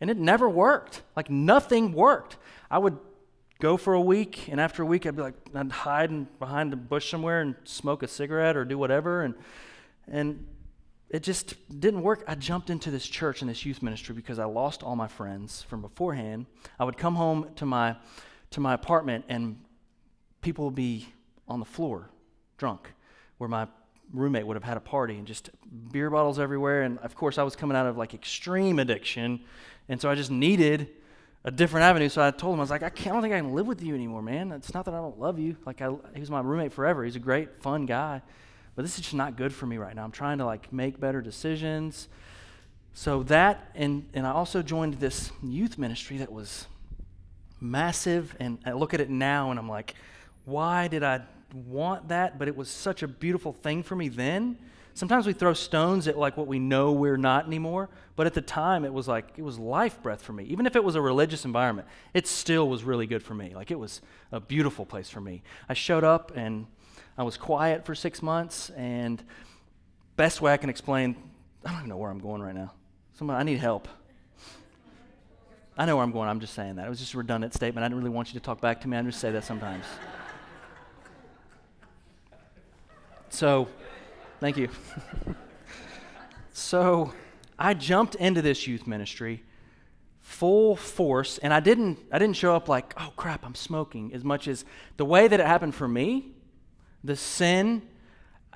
[0.00, 1.02] And it never worked.
[1.14, 2.36] Like, nothing worked.
[2.70, 2.98] I would
[3.60, 6.76] go for a week, and after a week, I'd be like, I'd hide behind a
[6.76, 9.34] bush somewhere and smoke a cigarette or do whatever, and
[10.08, 10.46] and
[11.08, 12.24] it just didn't work.
[12.26, 15.62] I jumped into this church and this youth ministry because I lost all my friends
[15.62, 16.46] from beforehand.
[16.78, 17.96] I would come home to my
[18.50, 19.60] to my apartment, and
[20.40, 21.08] people would be
[21.48, 22.10] on the floor,
[22.58, 22.92] drunk,
[23.38, 23.66] where my
[24.12, 25.50] roommate would have had a party and just
[25.92, 26.82] beer bottles everywhere.
[26.82, 29.40] And of course, I was coming out of like extreme addiction,
[29.88, 30.88] and so I just needed
[31.44, 32.08] a different avenue.
[32.08, 33.66] So I told him, I was like, I, can't, I don't think I can live
[33.68, 34.50] with you anymore, man.
[34.52, 35.56] It's not that I don't love you.
[35.64, 37.04] Like, I, he was my roommate forever.
[37.04, 38.20] He's a great, fun guy.
[38.76, 40.04] But this is just not good for me right now.
[40.04, 42.08] I'm trying to, like, make better decisions.
[42.94, 46.66] So that, and, and I also joined this youth ministry that was
[47.60, 48.36] massive.
[48.38, 49.94] And I look at it now and I'm like,
[50.44, 51.22] why did I
[51.66, 52.38] want that?
[52.38, 54.58] But it was such a beautiful thing for me then
[54.96, 58.40] sometimes we throw stones at like what we know we're not anymore but at the
[58.40, 61.00] time it was like it was life breath for me even if it was a
[61.00, 64.00] religious environment it still was really good for me like it was
[64.32, 66.66] a beautiful place for me i showed up and
[67.18, 69.22] i was quiet for six months and
[70.16, 71.16] best way i can explain
[71.64, 72.72] i don't even know where i'm going right now.
[73.14, 73.88] Somebody, i need help.
[75.78, 76.86] I know where i'm going i'm just saying that.
[76.86, 77.84] It was just a redundant statement.
[77.84, 78.96] I didn't really want you to talk back to me.
[78.96, 79.84] I just say that sometimes.
[83.28, 83.68] So
[84.38, 84.68] Thank you.
[86.52, 87.14] so
[87.58, 89.42] I jumped into this youth ministry
[90.20, 94.24] full force, and I didn't, I didn't show up like, oh crap, I'm smoking, as
[94.24, 94.66] much as
[94.98, 96.32] the way that it happened for me,
[97.04, 97.82] the sin,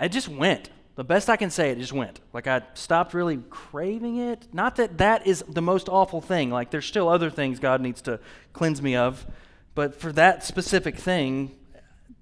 [0.00, 0.70] it just went.
[0.96, 2.20] The best I can say, it just went.
[2.33, 4.48] Like I stopped really craving it.
[4.53, 6.50] Not that that is the most awful thing.
[6.50, 8.21] Like there's still other things God needs to
[8.52, 9.27] cleanse me of.
[9.75, 11.56] But for that specific thing,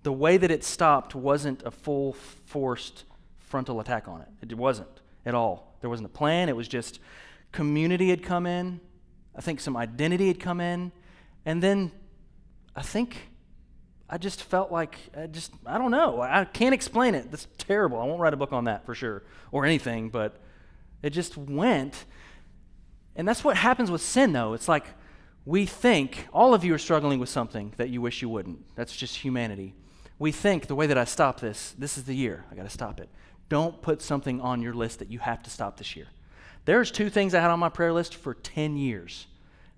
[0.03, 3.05] the way that it stopped wasn't a full forced
[3.39, 4.29] frontal attack on it.
[4.43, 5.77] It wasn't at all.
[5.81, 6.49] There wasn't a plan.
[6.49, 7.01] It was just
[7.53, 8.81] community had come in.
[9.35, 10.93] I think some identity had come in.
[11.45, 11.91] And then
[12.77, 13.28] I think
[14.11, 16.23] I just felt like, I just, I don't know.
[16.23, 17.31] I can't explain it.
[17.31, 18.01] That's terrible.
[18.01, 20.37] I won't write a book on that for sure or anything, but
[21.03, 22.05] it just went.
[23.17, 24.55] And that's what happens with sin, though.
[24.55, 24.87] It's like
[25.45, 28.75] we think, all of you are struggling with something that you wish you wouldn't.
[28.77, 29.75] That's just humanity.
[30.19, 32.45] We think the way that I stop this, this is the year.
[32.51, 33.09] I got to stop it
[33.49, 36.07] Don't put something on your list that you have to stop this year.
[36.65, 39.27] There's two things I had on my prayer list for 10 years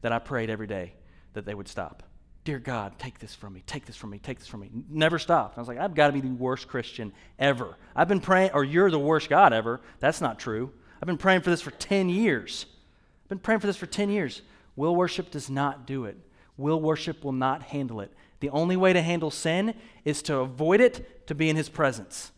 [0.02, 0.94] that I prayed every day
[1.34, 2.02] that they would stop.
[2.44, 4.70] Dear God, take this from me, take this from me, take this from me.
[4.88, 5.58] Never stopped.
[5.58, 7.76] I was like, I've got to be the worst Christian ever.
[7.94, 9.80] I've been praying, or you're the worst God ever.
[9.98, 10.72] That's not true.
[11.02, 12.66] I've been praying for this for 10 years.
[13.24, 14.40] I've been praying for this for 10 years.
[14.74, 16.16] Will worship does not do it.
[16.56, 18.10] Will worship will not handle it.
[18.40, 19.74] The only way to handle sin
[20.06, 22.32] is to avoid it, to be in his presence.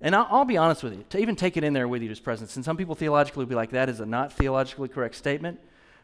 [0.00, 2.08] And I'll, I'll, be honest with you, to even take it in there with you,
[2.08, 2.56] his presence.
[2.56, 5.60] And some people theologically will be like, that is a not theologically correct statement.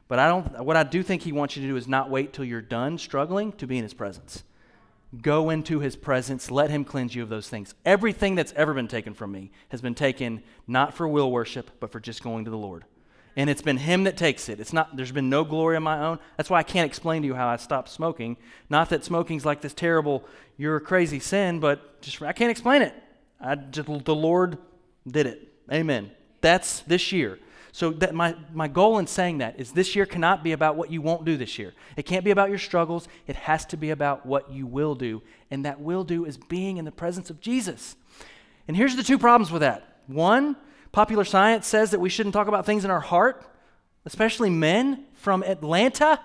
[0.09, 2.33] But I don't, what I do think he wants you to do is not wait
[2.33, 4.45] till you're done struggling to be in his presence.
[5.23, 7.75] Go into his presence, let him cleanse you of those things.
[7.85, 11.93] Everything that's ever been taken from me has been taken not for will worship, but
[11.93, 12.85] for just going to the Lord.
[13.37, 14.61] And it's been him that takes it.
[14.61, 16.19] It's not there's been no glory of my own.
[16.37, 18.37] That's why I can't explain to you how I stopped smoking.
[18.71, 20.25] Not that smoking's like this terrible
[20.57, 22.95] you're a crazy sin, but just I can't explain it.
[23.41, 24.59] I, just, the Lord
[25.07, 25.53] did it.
[25.73, 26.11] Amen.
[26.41, 27.39] That's this year.
[27.75, 30.93] So that my, my goal in saying that is this year cannot be about what
[30.93, 31.75] you won't do this year.
[31.97, 33.09] It can't be about your struggles.
[33.27, 35.23] It has to be about what you will do.
[35.51, 37.97] And that will do is being in the presence of Jesus.
[38.69, 39.99] And here's the two problems with that.
[40.07, 40.55] One,
[40.93, 43.45] popular science says that we shouldn't talk about things in our heart,
[44.05, 46.21] especially men from Atlanta.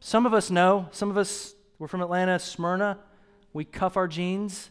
[0.00, 2.96] Some of us know, some of us, we're from Atlanta, Smyrna.
[3.52, 4.70] We cuff our jeans.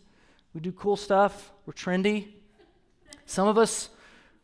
[0.55, 1.51] We do cool stuff.
[1.68, 2.30] We're trendy.
[3.28, 3.89] Some of us,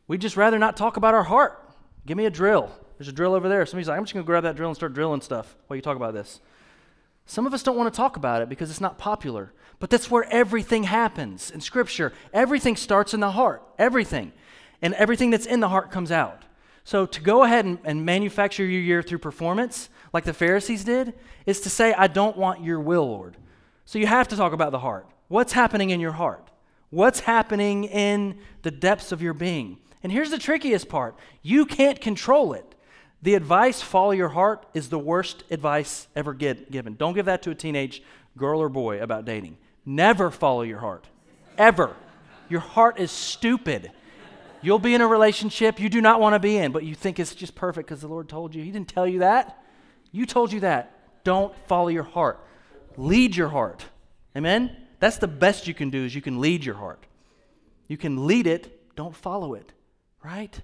[0.08, 1.62] we'd just rather not talk about our heart.
[2.06, 2.72] Give me a drill.
[2.98, 3.66] There's a drill over there.
[3.66, 5.82] Somebody's like, I'm just going to grab that drill and start drilling stuff while you
[5.82, 6.42] talk about this.
[7.26, 9.54] Some of us don't want to talk about it because it's not popular.
[9.80, 12.14] But that's where everything happens in Scripture.
[12.34, 13.64] Everything starts in the heart.
[13.78, 14.34] Everything.
[14.82, 16.44] And everything that's in the heart comes out.
[16.84, 21.14] So to go ahead and, and manufacture your year through performance, like the Pharisees did,
[21.46, 23.38] is to say, I don't want your will, Lord.
[23.86, 25.08] So you have to talk about the heart.
[25.30, 26.50] What's happening in your heart?
[26.90, 29.80] What's happening in the depths of your being?
[30.04, 32.76] And here's the trickiest part you can't control it.
[33.22, 36.96] The advice, follow your heart, is the worst advice ever get, given.
[36.96, 38.04] Don't give that to a teenage
[38.38, 39.58] girl or boy about dating.
[39.86, 41.08] Never follow your heart.
[41.58, 41.96] Ever.
[42.50, 43.92] Your heart is stupid.
[44.62, 47.18] You'll be in a relationship you do not want to be in, but you think
[47.18, 48.62] it's just perfect because the Lord told you.
[48.62, 49.64] He didn't tell you that.
[50.12, 51.24] You told you that.
[51.24, 52.46] Don't follow your heart.
[52.98, 53.86] Lead your heart.
[54.36, 54.76] Amen?
[55.00, 57.06] That's the best you can do is you can lead your heart.
[57.88, 59.72] You can lead it, don't follow it
[60.24, 60.62] right?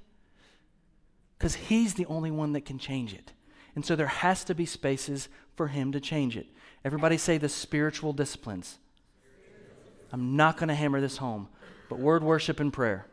[1.38, 3.34] Because He's the only one that can change it.
[3.76, 6.47] And so there has to be spaces for Him to change it.
[6.84, 8.78] Everybody say the spiritual disciplines.
[10.12, 11.49] I'm not going to hammer this home,
[11.88, 13.05] but word worship and prayer.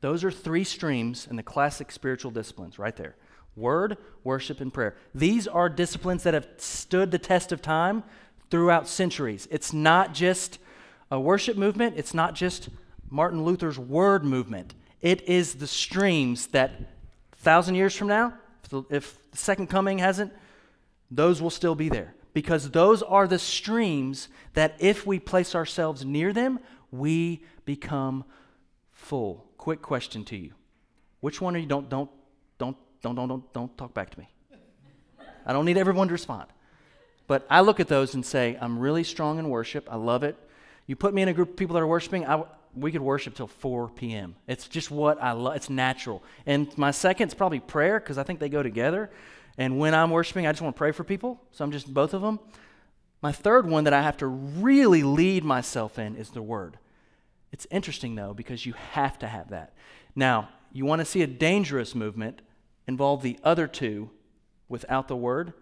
[0.00, 3.16] Those are three streams in the classic spiritual disciplines right there
[3.56, 4.94] word, worship, and prayer.
[5.14, 8.04] These are disciplines that have stood the test of time
[8.50, 9.48] throughout centuries.
[9.50, 10.58] It's not just
[11.10, 12.68] a worship movement, it's not just
[13.08, 14.74] Martin Luther's word movement.
[15.00, 16.72] It is the streams that,
[17.36, 18.34] thousand years from now,
[18.64, 20.32] if the, if the second coming hasn't,
[21.10, 22.14] those will still be there.
[22.32, 26.58] Because those are the streams that, if we place ourselves near them,
[26.90, 28.24] we become
[28.92, 29.46] full.
[29.56, 30.52] Quick question to you.
[31.20, 31.66] Which one are you?
[31.66, 32.10] Don't, don't,
[32.58, 34.28] don't, don't, don't, don't, don't talk back to me.
[35.46, 36.48] I don't need everyone to respond.
[37.26, 39.88] But I look at those and say, I'm really strong in worship.
[39.90, 40.36] I love it.
[40.86, 42.44] You put me in a group of people that are worshiping, I,
[42.76, 44.36] we could worship till 4 p.m.
[44.46, 45.56] It's just what I love.
[45.56, 46.22] It's natural.
[46.44, 49.10] And my second is probably prayer because I think they go together.
[49.58, 51.40] And when I'm worshiping, I just want to pray for people.
[51.52, 52.38] So I'm just both of them.
[53.22, 56.78] My third one that I have to really lead myself in is the word.
[57.50, 59.72] It's interesting though because you have to have that.
[60.14, 62.42] Now, you want to see a dangerous movement
[62.86, 64.10] involve the other two
[64.68, 65.54] without the word.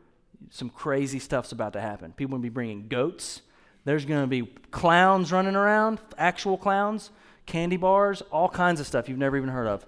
[0.50, 2.12] Some crazy stuff's about to happen.
[2.12, 3.42] People will be bringing goats
[3.84, 7.10] there's going to be clowns running around, actual clowns,
[7.46, 9.86] candy bars, all kinds of stuff you've never even heard of.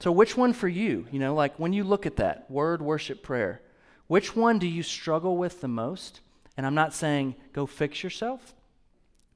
[0.00, 1.06] So, which one for you?
[1.10, 3.62] You know, like when you look at that word, worship, prayer,
[4.06, 6.20] which one do you struggle with the most?
[6.56, 8.54] And I'm not saying go fix yourself.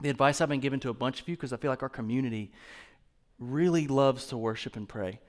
[0.01, 1.89] The advice I've been given to a bunch of you, because I feel like our
[1.89, 2.51] community
[3.39, 5.19] really loves to worship and pray.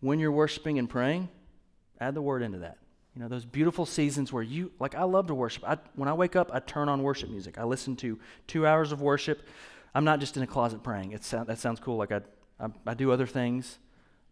[0.00, 1.28] When you're worshiping and praying,
[2.00, 2.78] add the word into that.
[3.14, 5.64] You know, those beautiful seasons where you, like, I love to worship.
[5.68, 7.58] I, when I wake up, I turn on worship music.
[7.58, 9.42] I listen to two hours of worship.
[9.94, 11.12] I'm not just in a closet praying.
[11.12, 11.96] It that sounds cool.
[11.96, 12.20] Like, I,
[12.60, 13.78] I, I do other things.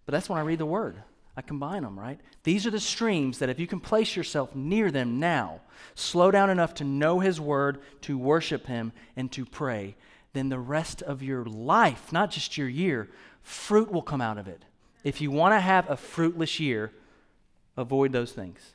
[0.07, 1.03] But that's when I read the Word.
[1.37, 2.21] I combine them, right?
[2.45, 5.61] These are the streams that if you can place yourself near them now,
[5.95, 9.97] slow down enough to know His Word, to worship Him, and to pray,
[10.33, 13.09] then the rest of your life, not just your year,
[13.43, 14.65] fruit will come out of it.
[15.05, 16.93] If you want to have a fruitless year,
[17.79, 18.75] avoid those things.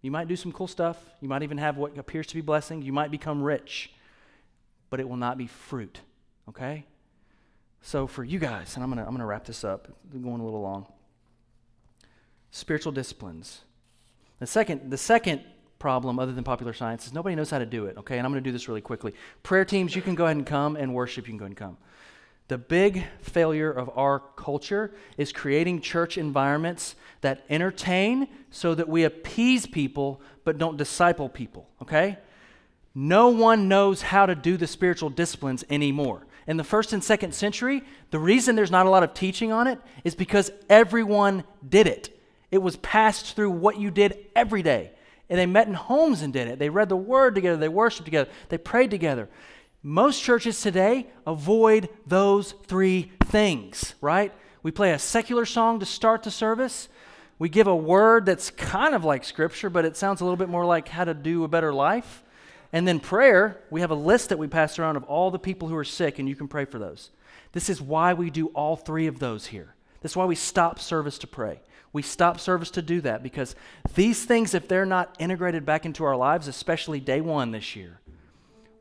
[0.00, 0.98] You might do some cool stuff.
[1.20, 2.82] You might even have what appears to be blessing.
[2.82, 3.92] You might become rich,
[4.90, 6.00] but it will not be fruit.
[6.48, 6.84] Okay?
[7.80, 9.88] So for you guys, and I'm gonna I'm gonna wrap this up.
[10.12, 10.86] We're going a little long.
[12.50, 13.60] Spiritual disciplines.
[14.40, 15.42] The second the second
[15.78, 17.98] problem, other than popular science, is nobody knows how to do it.
[17.98, 19.14] Okay, and I'm gonna do this really quickly.
[19.42, 21.58] Prayer teams, you can go ahead and come, and worship, you can go ahead and
[21.58, 21.76] come.
[22.48, 29.04] The big failure of our culture is creating church environments that entertain so that we
[29.04, 32.18] appease people but don't disciple people, okay?
[32.94, 36.26] No one knows how to do the spiritual disciplines anymore.
[36.46, 39.66] In the first and second century, the reason there's not a lot of teaching on
[39.66, 42.10] it is because everyone did it.
[42.50, 44.90] It was passed through what you did every day.
[45.30, 46.58] And they met in homes and did it.
[46.58, 49.30] They read the word together, they worshiped together, they prayed together.
[49.86, 54.32] Most churches today avoid those three things, right?
[54.62, 56.88] We play a secular song to start the service.
[57.38, 60.48] We give a word that's kind of like scripture, but it sounds a little bit
[60.48, 62.22] more like how to do a better life.
[62.72, 65.68] And then prayer, we have a list that we pass around of all the people
[65.68, 67.10] who are sick, and you can pray for those.
[67.52, 69.74] This is why we do all three of those here.
[70.00, 71.60] This is why we stop service to pray.
[71.92, 73.54] We stop service to do that because
[73.94, 78.00] these things, if they're not integrated back into our lives, especially day one this year,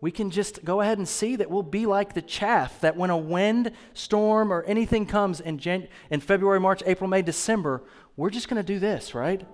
[0.04, 3.10] we can just go ahead and see that we'll be like the chaff that when
[3.10, 7.82] a wind, storm, or anything comes in, Jan- in February, March, April, May, December,
[8.18, 9.48] we're just going to do this, right?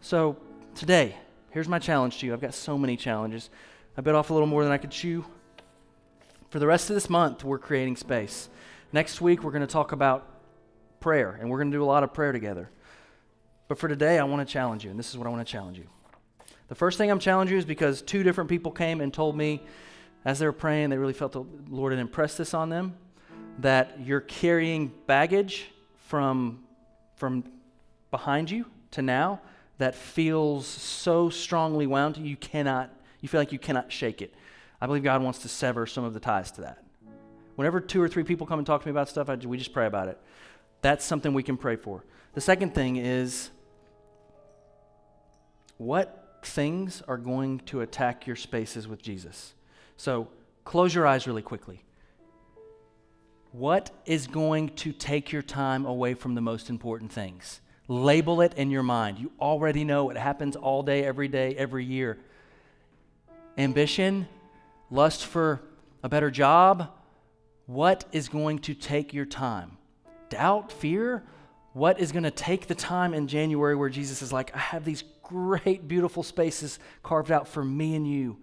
[0.00, 0.36] So
[0.76, 1.16] today,
[1.50, 2.32] here's my challenge to you.
[2.32, 3.50] I've got so many challenges.
[3.96, 5.24] I bit off a little more than I could chew.
[6.50, 8.50] For the rest of this month, we're creating space.
[8.92, 10.28] Next week, we're going to talk about
[11.00, 12.70] prayer, and we're going to do a lot of prayer together.
[13.66, 15.52] But for today, I want to challenge you, and this is what I want to
[15.52, 15.88] challenge you.
[16.72, 19.62] The first thing I'm challenging you is because two different people came and told me
[20.24, 22.94] as they were praying, they really felt the Lord had impressed this on them
[23.58, 25.70] that you're carrying baggage
[26.06, 26.64] from,
[27.16, 27.44] from
[28.10, 29.38] behind you to now
[29.76, 32.88] that feels so strongly wound you cannot,
[33.20, 34.32] you feel like you cannot shake it.
[34.80, 36.82] I believe God wants to sever some of the ties to that.
[37.56, 39.74] Whenever two or three people come and talk to me about stuff, I, we just
[39.74, 40.18] pray about it.
[40.80, 42.02] That's something we can pray for.
[42.32, 43.50] The second thing is
[45.76, 49.54] what things are going to attack your spaces with Jesus.
[49.96, 50.28] So
[50.64, 51.84] close your eyes really quickly.
[53.52, 57.60] What is going to take your time away from the most important things?
[57.86, 59.18] Label it in your mind.
[59.18, 62.18] You already know it happens all day, every day, every year.
[63.58, 64.26] Ambition,
[64.90, 65.60] lust for
[66.02, 66.90] a better job.
[67.66, 69.76] What is going to take your time?
[70.30, 71.22] Doubt, fear?
[71.74, 74.84] What is going to take the time in January where Jesus is like, I have
[74.84, 78.38] these great, beautiful spaces carved out for me and you.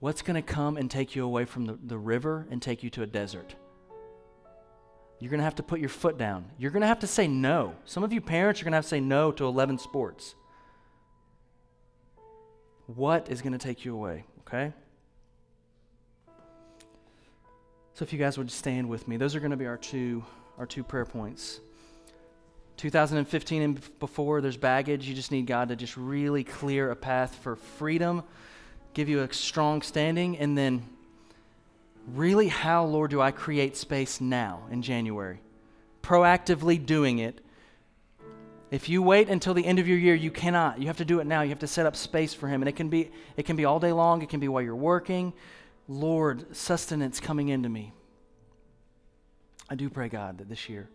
[0.00, 2.90] What's going to come and take you away from the, the river and take you
[2.90, 3.54] to a desert?
[5.18, 6.44] You're going to have to put your foot down.
[6.58, 7.74] You're going to have to say no.
[7.84, 10.34] Some of you parents are going to have to say no to 11 sports.
[12.86, 14.74] What is going to take you away, okay?
[17.94, 20.24] So if you guys would stand with me, those are going to be our two
[20.58, 21.60] our two prayer points.
[22.76, 25.06] 2015 and before, there's baggage.
[25.06, 28.22] You just need God to just really clear a path for freedom,
[28.94, 30.84] give you a strong standing, and then
[32.08, 35.40] really, how, Lord, do I create space now in January?
[36.02, 37.40] Proactively doing it.
[38.70, 40.80] If you wait until the end of your year, you cannot.
[40.80, 41.42] You have to do it now.
[41.42, 43.64] You have to set up space for Him, and it can be it can be
[43.64, 44.20] all day long.
[44.22, 45.32] It can be while you're working.
[45.86, 47.92] Lord, sustenance coming into me.
[49.68, 50.88] I do pray, God, that this year.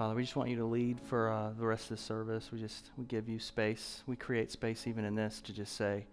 [0.00, 2.48] Father, we just want you to lead for uh, the rest of the service.
[2.50, 4.02] We just we give you space.
[4.06, 6.06] We create space even in this to just say,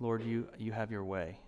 [0.00, 1.38] Lord, you you have your way.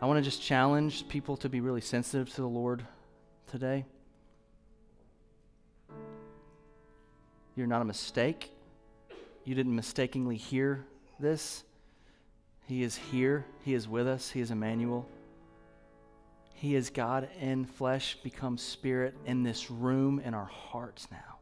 [0.00, 2.86] I want to just challenge people to be really sensitive to the Lord
[3.50, 3.86] today.
[7.56, 8.52] You're not a mistake.
[9.44, 10.86] You didn't mistakenly hear
[11.18, 11.64] this.
[12.68, 13.46] He is here.
[13.64, 14.30] He is with us.
[14.30, 15.08] He is Emmanuel.
[16.56, 21.36] He is God in flesh, become spirit in this room, in our hearts now.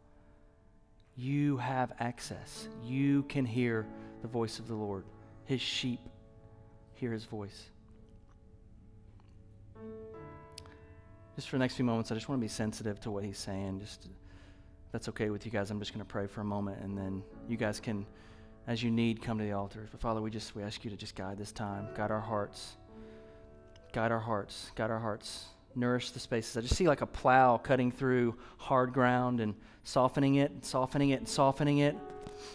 [1.16, 2.66] You have access.
[2.82, 3.86] You can hear
[4.22, 5.04] the voice of the Lord.
[5.44, 6.00] His sheep
[6.94, 7.70] hear his voice.
[11.36, 13.38] Just for the next few moments, I just want to be sensitive to what he's
[13.38, 13.78] saying.
[13.78, 14.08] Just
[14.90, 15.70] that's okay with you guys.
[15.70, 18.04] I'm just going to pray for a moment, and then you guys can,
[18.66, 19.88] as you need, come to the altar.
[19.92, 22.78] But Father, we just we ask you to just guide this time, guide our hearts,
[23.94, 25.44] guide our hearts, guide our hearts,
[25.76, 26.56] nourish the spaces.
[26.56, 31.10] I just see like a plow cutting through hard ground and softening it, and softening
[31.10, 31.96] it, and softening it.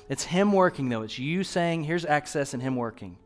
[0.09, 1.01] It's Him working though.
[1.03, 3.17] It's you saying, "Here's access," and Him working.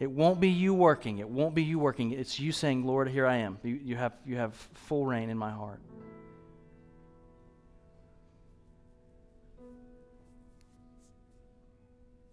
[0.00, 1.18] It won't be you working.
[1.18, 2.12] It won't be you working.
[2.12, 3.58] It's you saying, Lord, here I am.
[3.62, 5.78] You, you, have, you have full reign in my heart.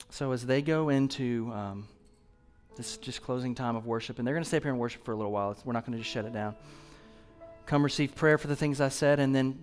[0.09, 1.89] So as they go into um,
[2.77, 5.03] this just closing time of worship, and they're going to stay up here and worship
[5.03, 5.55] for a little while.
[5.65, 6.55] We're not going to just shut it down.
[7.65, 9.59] Come receive prayer for the things I said, and then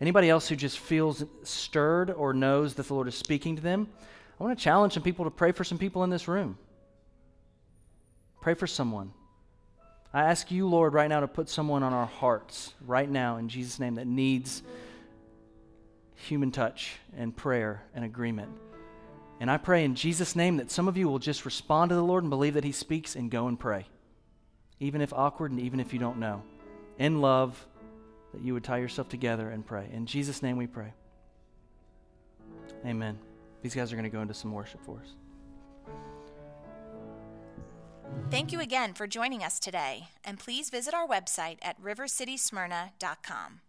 [0.00, 3.88] anybody else who just feels stirred or knows that the Lord is speaking to them,
[4.40, 6.58] I want to challenge some people to pray for some people in this room.
[8.40, 9.12] Pray for someone.
[10.12, 13.48] I ask you, Lord, right now to put someone on our hearts right now in
[13.48, 14.62] Jesus' name that needs
[16.14, 18.50] human touch and prayer and agreement.
[19.40, 22.02] And I pray in Jesus' name that some of you will just respond to the
[22.02, 23.86] Lord and believe that He speaks and go and pray,
[24.80, 26.42] even if awkward and even if you don't know.
[26.98, 27.66] In love,
[28.32, 29.88] that you would tie yourself together and pray.
[29.92, 30.92] In Jesus' name we pray.
[32.84, 33.18] Amen.
[33.62, 35.14] These guys are going to go into some worship for us.
[38.30, 43.60] Thank you again for joining us today, and please visit our website at rivercitysmyrna.com.